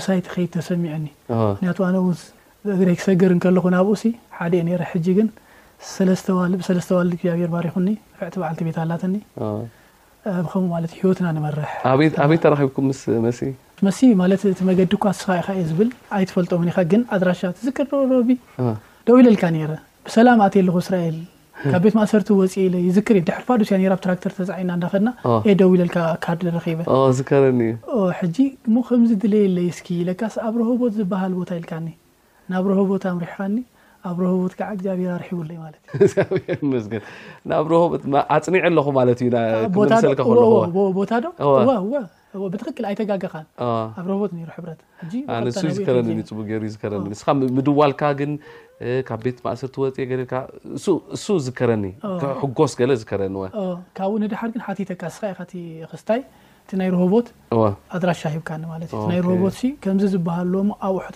ሳይ 0.06 0.18
ከድ 0.34 0.54
ሰሚኒ 0.70 1.06
ግ 2.68 2.88
ክሰግር 3.00 3.30
ንከለኹ 3.36 3.64
ናብኡ 3.74 3.92
ሓደ 4.38 4.52
እየ 4.56 4.62
ነረ 4.68 4.82
ሕጂ 4.92 5.06
ግን 5.18 5.28
ብሰለስተዋል 5.82 7.08
ግብር 7.12 7.50
ባሪኩኒ 7.52 7.88
ፍዕቲ 8.18 8.34
በዓልቲ 8.40 8.60
ቤት 8.66 8.76
ሃላተኒ 8.82 9.14
ብከምኡ 9.36 10.80
ት 10.90 10.92
ሂወትና 10.98 11.26
ንመርሕ 11.36 11.70
ኣበይ 12.24 12.38
ተብኩም 12.44 12.88
ስ 12.98 13.44
መ 13.84 14.24
እቲ 14.52 14.60
መገዲ 14.70 14.90
እኳስኢ 14.98 15.60
ዝብ 15.68 15.80
ኣይፈልጦም 16.16 16.64
ግ 16.90 17.00
ድራሻ 17.22 17.40
ዝክር 17.66 17.86
ደው 19.08 19.16
ኢለልካ 19.22 19.44
ረ 19.72 19.72
ብሰላም 20.08 20.40
ኣ 20.48 20.48
ለኹ 20.66 20.76
እስራኤል 20.84 21.16
ካብ 21.72 21.82
ቤት 21.84 21.94
ማእሰርቲ 22.00 22.28
ፅእ 22.52 22.68
ዝክርድርፋዶኣ 22.98 23.80
ትራክተር 24.04 24.32
ተፃና 24.40 24.70
ዳኸና 24.84 25.08
ደው 25.62 25.72
ኢካ 25.88 26.28
ዝበዝረኒ 27.16 27.60
ጂ 28.36 28.46
ሞ 28.76 28.84
ከምዚ 28.90 29.10
ድለየለ 29.24 29.56
ስኪ 29.78 29.88
ካ 30.20 30.30
ኣብ 30.46 30.54
ረሆቦ 30.62 30.80
ዝበሃል 31.00 31.34
ቦታ 31.40 31.50
ይልካኒ 31.58 31.88
ናብ 32.52 32.64
ረሆቦታ 32.72 33.04
ሪሕካኒ 33.24 33.56
ኣብ 34.08 34.16
ረሆቦት 34.24 34.52
ዓ 34.66 34.68
ግራ 35.00 35.12
ርፅኒዶብ 35.22 35.60
ኣይኻኣቦድዋልብ 35.94 36.84
ቤት 49.24 49.38
ማሰርፅ 49.46 49.74
ዝረኒ 51.56 51.84
ጎስ 52.60 52.74
ዝረ 53.02 53.20
ታ 54.00 54.02
እ 56.72 56.74
ይ 56.88 56.92
ሆቦት 57.02 57.26
ድራሻ 58.02 58.22
ሂካእይ 58.34 58.64
ሆቦት 58.72 58.90
ዝሃዎ 60.14 60.54
ኣብኡሕ 60.86 61.06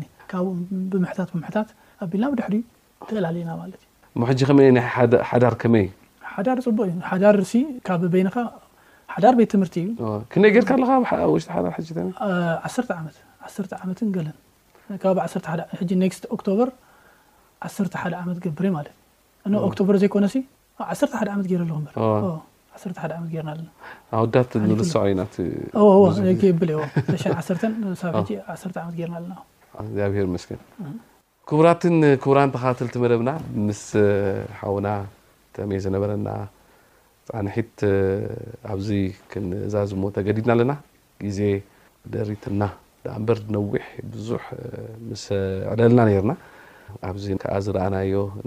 ል 0.00 0.02
ብኡ 0.28 0.40
ብምታ 0.92 1.18
ምታት 1.40 1.68
ኣቢልና 2.04 2.26
ድሕዩ 2.38 2.60
ተእላና 3.08 3.48
ሓዳር 5.30 5.54
ይ 5.76 5.86
ሓዳር 6.34 6.58
ፅቡቅ 6.66 6.86
ዩ 6.88 6.96
ሓዳር 7.10 7.36
ካብ 7.86 8.02
ይኻ 8.20 8.30
ሓዳር 9.14 9.34
ቤት 9.38 9.50
ትምህርቲ 9.54 9.76
እዩ 9.84 10.62
ካ 10.68 10.74
ር 10.74 10.80
ለን 14.26 14.34
ክ 15.02 16.48
ዓ 17.64 17.68
ሓደ 18.02 18.12
ዓመት 18.22 18.38
ገብረ 18.44 18.64
ኦቶበር 19.66 19.96
ዘኮነ 20.04 20.24
ዓተ 20.92 21.00
ሓደ 21.20 21.28
ዓት 24.16 24.54
ረ 24.78 24.82
ሰዩዓ 28.00 29.06
ና 29.12 29.18
ለ 29.28 29.32
ኣር 29.96 30.28
ስ 30.44 30.48
ቡራት 31.60 31.82
ቡራ 32.30 32.38
ተካትቲ 32.54 32.94
መደብና 33.04 33.30
ስ 33.84 34.00
ሓና 34.60 34.88
ዝነበረና 35.84 36.28
ሒት 37.54 37.78
ኣዚ 38.72 38.86
ንዛዝሞ 39.50 40.02
ተገዲድና 40.16 40.50
ኣለና 40.56 40.72
ዜ 41.36 41.40
ደሪትና 42.14 42.62
ኣንበር 43.16 43.38
ዝነዊሕ 43.46 43.84
ዙ 44.26 44.38
ዕለልና 45.72 46.00
ና 46.30 46.34
ኣዚ 47.10 47.24
ዓ 47.54 47.58
ዝረኣና 47.66 47.96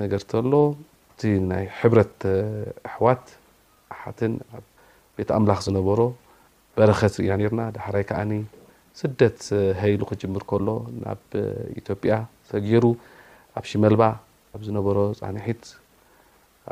ነገርሎ 0.02 0.54
እ 1.30 1.32
ይ 1.64 1.68
ሕረት 1.80 2.20
ኣሕዋት 2.90 3.26
ሓት 4.02 4.20
ቤት 5.18 5.32
ኣምላኽ 5.38 5.60
ዝነበሮ 5.68 6.02
በረ 6.78 6.92
ና 7.30 7.50
ና 7.60 7.64
ዳሕይ 7.78 8.04
ስደት 9.00 9.40
ሃይሉ 9.82 10.02
ክጅምር 10.10 10.44
ከሎ 10.50 10.68
ናብ 11.04 11.22
ኢትዮጵያ 11.80 12.14
ሰጊሩ 12.52 12.84
ኣብ 13.60 13.66
ሽመልባ 13.72 14.02
ኣብ 14.56 14.62
ዝነበሮ 14.68 14.98
ፃንሒት 15.20 15.64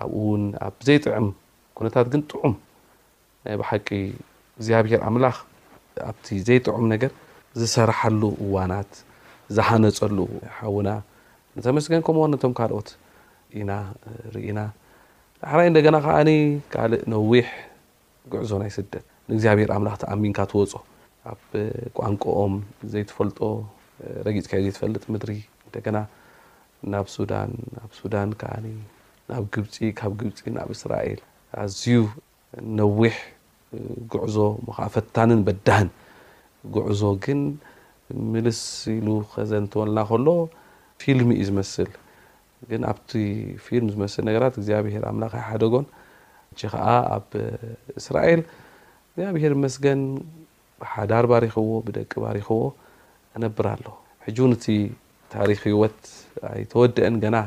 ኣብኡ 0.04 0.16
ውን 0.30 0.44
ኣብ 0.66 0.76
ዘይጥዕም 0.88 1.28
ኩነታት 1.80 2.08
ግን 2.16 2.22
ጥዑም 2.32 2.56
ናይ 3.46 3.56
ብሓቂ 3.62 3.88
እግዚኣብሔር 4.58 5.02
ኣምላኽ 5.10 5.38
ኣብቲ 6.10 6.28
ዘይጥዑም 6.50 6.84
ነገር 6.94 7.12
ዝሰርሓሉ 7.62 8.22
እዋናት 8.48 8.92
ዝሓነፀሉ 9.58 10.18
ሓውና 10.58 10.90
ንተመስገን 11.58 12.02
ከምኡዎ 12.08 12.26
ነቶም 12.34 12.54
ካልኦት 12.60 12.90
ኢና 13.60 13.72
ርኢና 14.36 14.60
ሓናይ 15.52 15.68
እንደገና 15.72 15.96
ከዓ 16.08 16.16
ካልእ 16.76 17.02
ነዊሕ 17.16 17.48
ጉዕዞ 18.34 18.52
ናይ 18.63 18.72
ስደት 18.80 19.06
ንእግዚኣብሔር 19.30 19.70
ኣምላክ 19.78 19.96
ተኣሚንካ 20.04 20.40
ትወፅ 20.52 20.72
ኣብ 21.32 21.40
ቋንቋኦም 22.00 22.54
ዘይተፈልጦ 22.94 23.40
ረጊፅ 24.26 24.46
ከዩ 24.52 24.66
ዘትፈልጥ 24.74 25.04
ምድሪ 25.13 25.32
እንደገና 25.68 25.98
ናብ 26.94 27.06
ሱዳን 27.16 27.50
ናብ 27.76 27.90
ሱዳን 28.00 28.30
ዓ 28.50 28.54
ናብ 29.30 29.44
ግብፂ 29.56 29.76
ካብ 30.00 30.12
ግብፂ 30.20 30.40
ናብ 30.58 30.70
እስራኤል 30.78 31.20
ኣዝዩ 31.63 31.86
ነዊሕ 32.80 33.16
ጉዕዞ 34.13 34.38
ከዓ 34.76 34.84
ፈታንን 34.96 35.42
በዳህን 35.48 35.90
ጉዕዞ 36.76 37.02
ግን 37.26 37.42
ምልስ 38.34 38.62
ኢሉ 38.98 39.10
ከዘን 39.34 39.66
ተወልና 39.72 40.00
ከሎ 40.10 40.28
ፊልሚ 41.02 41.30
እዩ 41.42 41.46
ዝመስል 41.50 41.90
ግን 42.70 42.82
ኣብቲ 42.92 43.12
ፊልም 43.66 43.90
ዝመስል 43.96 44.24
ነገራት 44.30 44.54
እግዚኣብሄር 44.60 45.04
ኣምላኽ 45.10 45.34
ሓደጎን 45.48 45.86
ከዓ 46.74 46.86
ኣብ 47.16 47.28
እስራኤል 48.00 48.42
እግዚኣብሄር 49.16 49.54
መስገን 49.66 50.02
ሓዳር 50.94 51.26
ባሪኽዎ 51.32 51.72
ብደቂ 51.88 52.12
ባሪኽዎ 52.24 52.62
እነብር 53.38 53.66
ኣሎ 53.74 53.86
ሕ 54.26 54.48
ቲ 54.63 54.76
ታሪክወት 55.34 56.00
ኣይተወደአን 56.52 57.16
ና 57.36 57.38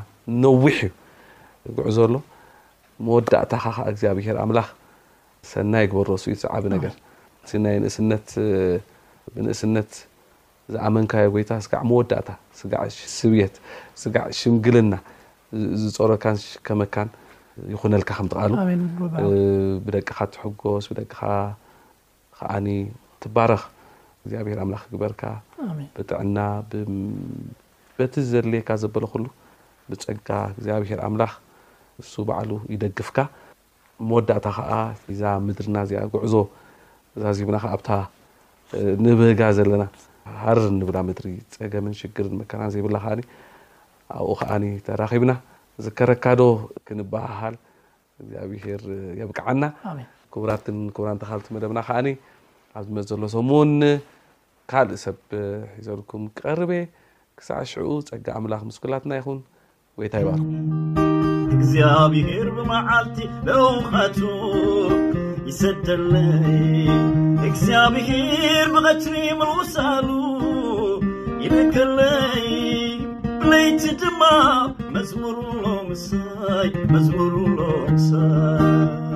ንነዊሕ 0.40 0.76
ዩ 1.68 1.74
ጉዕ 1.76 1.86
ዘሎ 1.98 2.12
መወዳእታ 3.06 3.52
እግኣብሄር 3.92 4.36
ኣምላ 4.42 4.60
ሰናይ 5.50 5.86
በረሱ 5.92 6.24
ቢ 6.30 6.34
እ 6.80 7.58
እ 7.58 7.92
እስነት 9.52 9.92
ዝኣመንካዮ 10.74 11.28
ይታ 11.40 11.50
ስዕ 11.64 11.72
መወዳእታ 11.90 12.28
ስስብት 12.58 13.54
ስዕ 14.02 14.14
ሽምግልና 14.40 14.94
ዝፀረካን 15.82 16.36
ሽከመካን 16.46 17.08
ይነልካ 17.72 18.10
ከምትቃሉ 18.18 18.52
ብደቅካ 19.86 20.18
ትጎስ 20.34 20.86
ቅ 21.12 21.16
ዓ 22.54 22.54
ትባረክ 23.22 23.62
እግዚኣብሄር 24.24 24.58
ኣምላኽ 24.62 24.82
ክግበርካ 24.86 25.22
ብጥዕና 25.96 26.38
ብበቲ 26.70 28.14
ዘድልየካ 28.30 28.68
ዘበለ 28.82 29.04
ኩሉ 29.12 29.24
ብፀጋ 29.90 30.28
እግዚኣብሄር 30.56 31.00
ኣምላኽ 31.06 31.32
ንሱ 32.02 32.12
በዕሉ 32.28 32.50
ይደግፍካ 32.74 33.18
መወዳእታ 34.08 34.46
ከዓ 34.56 34.72
ዛ 35.20 35.32
ምድርና 35.46 35.76
እኣ 35.90 36.04
ጉዕዞ 36.14 36.34
ዛዚብና 37.22 37.56
ዓ 37.64 37.74
ኣብታ 37.76 37.90
ንብጋ 39.04 39.40
ዘለና 39.58 39.84
ሃር 40.42 40.58
ንብላ 40.78 40.96
ምድሪ 41.08 41.26
ፀገምን 41.56 41.94
ሽግርን 42.00 42.34
መከራ 42.40 42.62
ዘይብላ 42.74 42.96
ከዓ 43.04 43.16
ኣብኡ 44.20 44.32
ከዓ 44.42 44.52
ተራኺብና 44.86 45.32
ዝከረካዶ 45.84 46.40
ክንበሃል 46.88 47.54
እግኣብሄር 48.22 48.80
የብቃዓና 49.20 49.64
ክቡራትን 50.32 50.78
ቡ 50.96 51.06
ተካ 51.20 51.32
መደብና 51.56 51.78
ዓ 51.98 52.00
ኣብ 52.78 52.82
ዚመት 52.88 53.04
ዘሎ 53.10 53.22
ሰሙኒ 53.36 53.82
ካልእ 54.70 54.98
ሰብሒዘልኩም 55.04 56.22
ክቐርበ 56.36 56.70
ክሳዕ 57.38 57.60
ሽዕኡ 57.70 57.88
ጸጋ 58.08 58.26
ኣምላኽ 58.38 58.62
ምስኩላትና 58.68 59.12
ይኹን 59.18 59.38
ወይ 59.98 60.08
ታ 60.12 60.20
ይባርኩ 60.22 60.46
እግዚኣብሄር 61.56 62.48
ብመዓልቲ 62.56 63.16
ደውቐቱ 63.48 64.18
ይሰደለይ 65.48 66.88
እግዚኣብሄር 67.48 68.66
ብቐት 68.76 69.04
መውሳሉ 69.42 70.08
ይበገለይ 71.44 72.48
ብለይቲ 73.42 73.82
ድማ 74.00 74.22
መዝሙሩ 74.96 75.38
ሎምሳይ 75.66 76.70
መዝሙሩ 76.94 77.34
ሎ 77.58 77.60
ምሰይ 77.92 79.08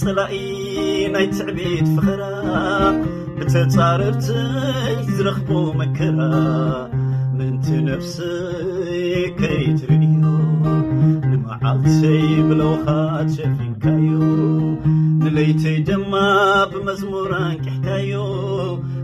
ፅላኢ 0.00 0.34
ናይ 1.14 1.26
ትዕቢት 1.36 1.86
ፍኽራ 1.94 2.22
እተፃርርትይ 3.42 4.96
ዝረኽቦ 5.16 5.50
መከራ 5.80 6.20
ምእንቲ 7.36 7.66
ነፍሲይ 7.88 9.26
ከይትርእዩ 9.40 10.04
ንመዓልተይ 11.30 12.26
ብለዉኻ 12.48 12.86
ትሸፊንካዩ 13.30 14.10
ንለይተይ 15.22 15.78
ጀማ 15.88 16.12
ብመዝሙራን 16.74 17.56
ቅሕካዩ 17.64 18.12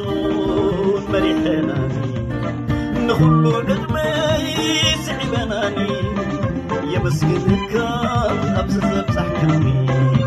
ننخب 1.56 3.32
للماي 3.32 4.96
سعباناني 5.06 5.92
يابسكنكل 6.92 7.82
أبستبتحكمي 8.58 10.17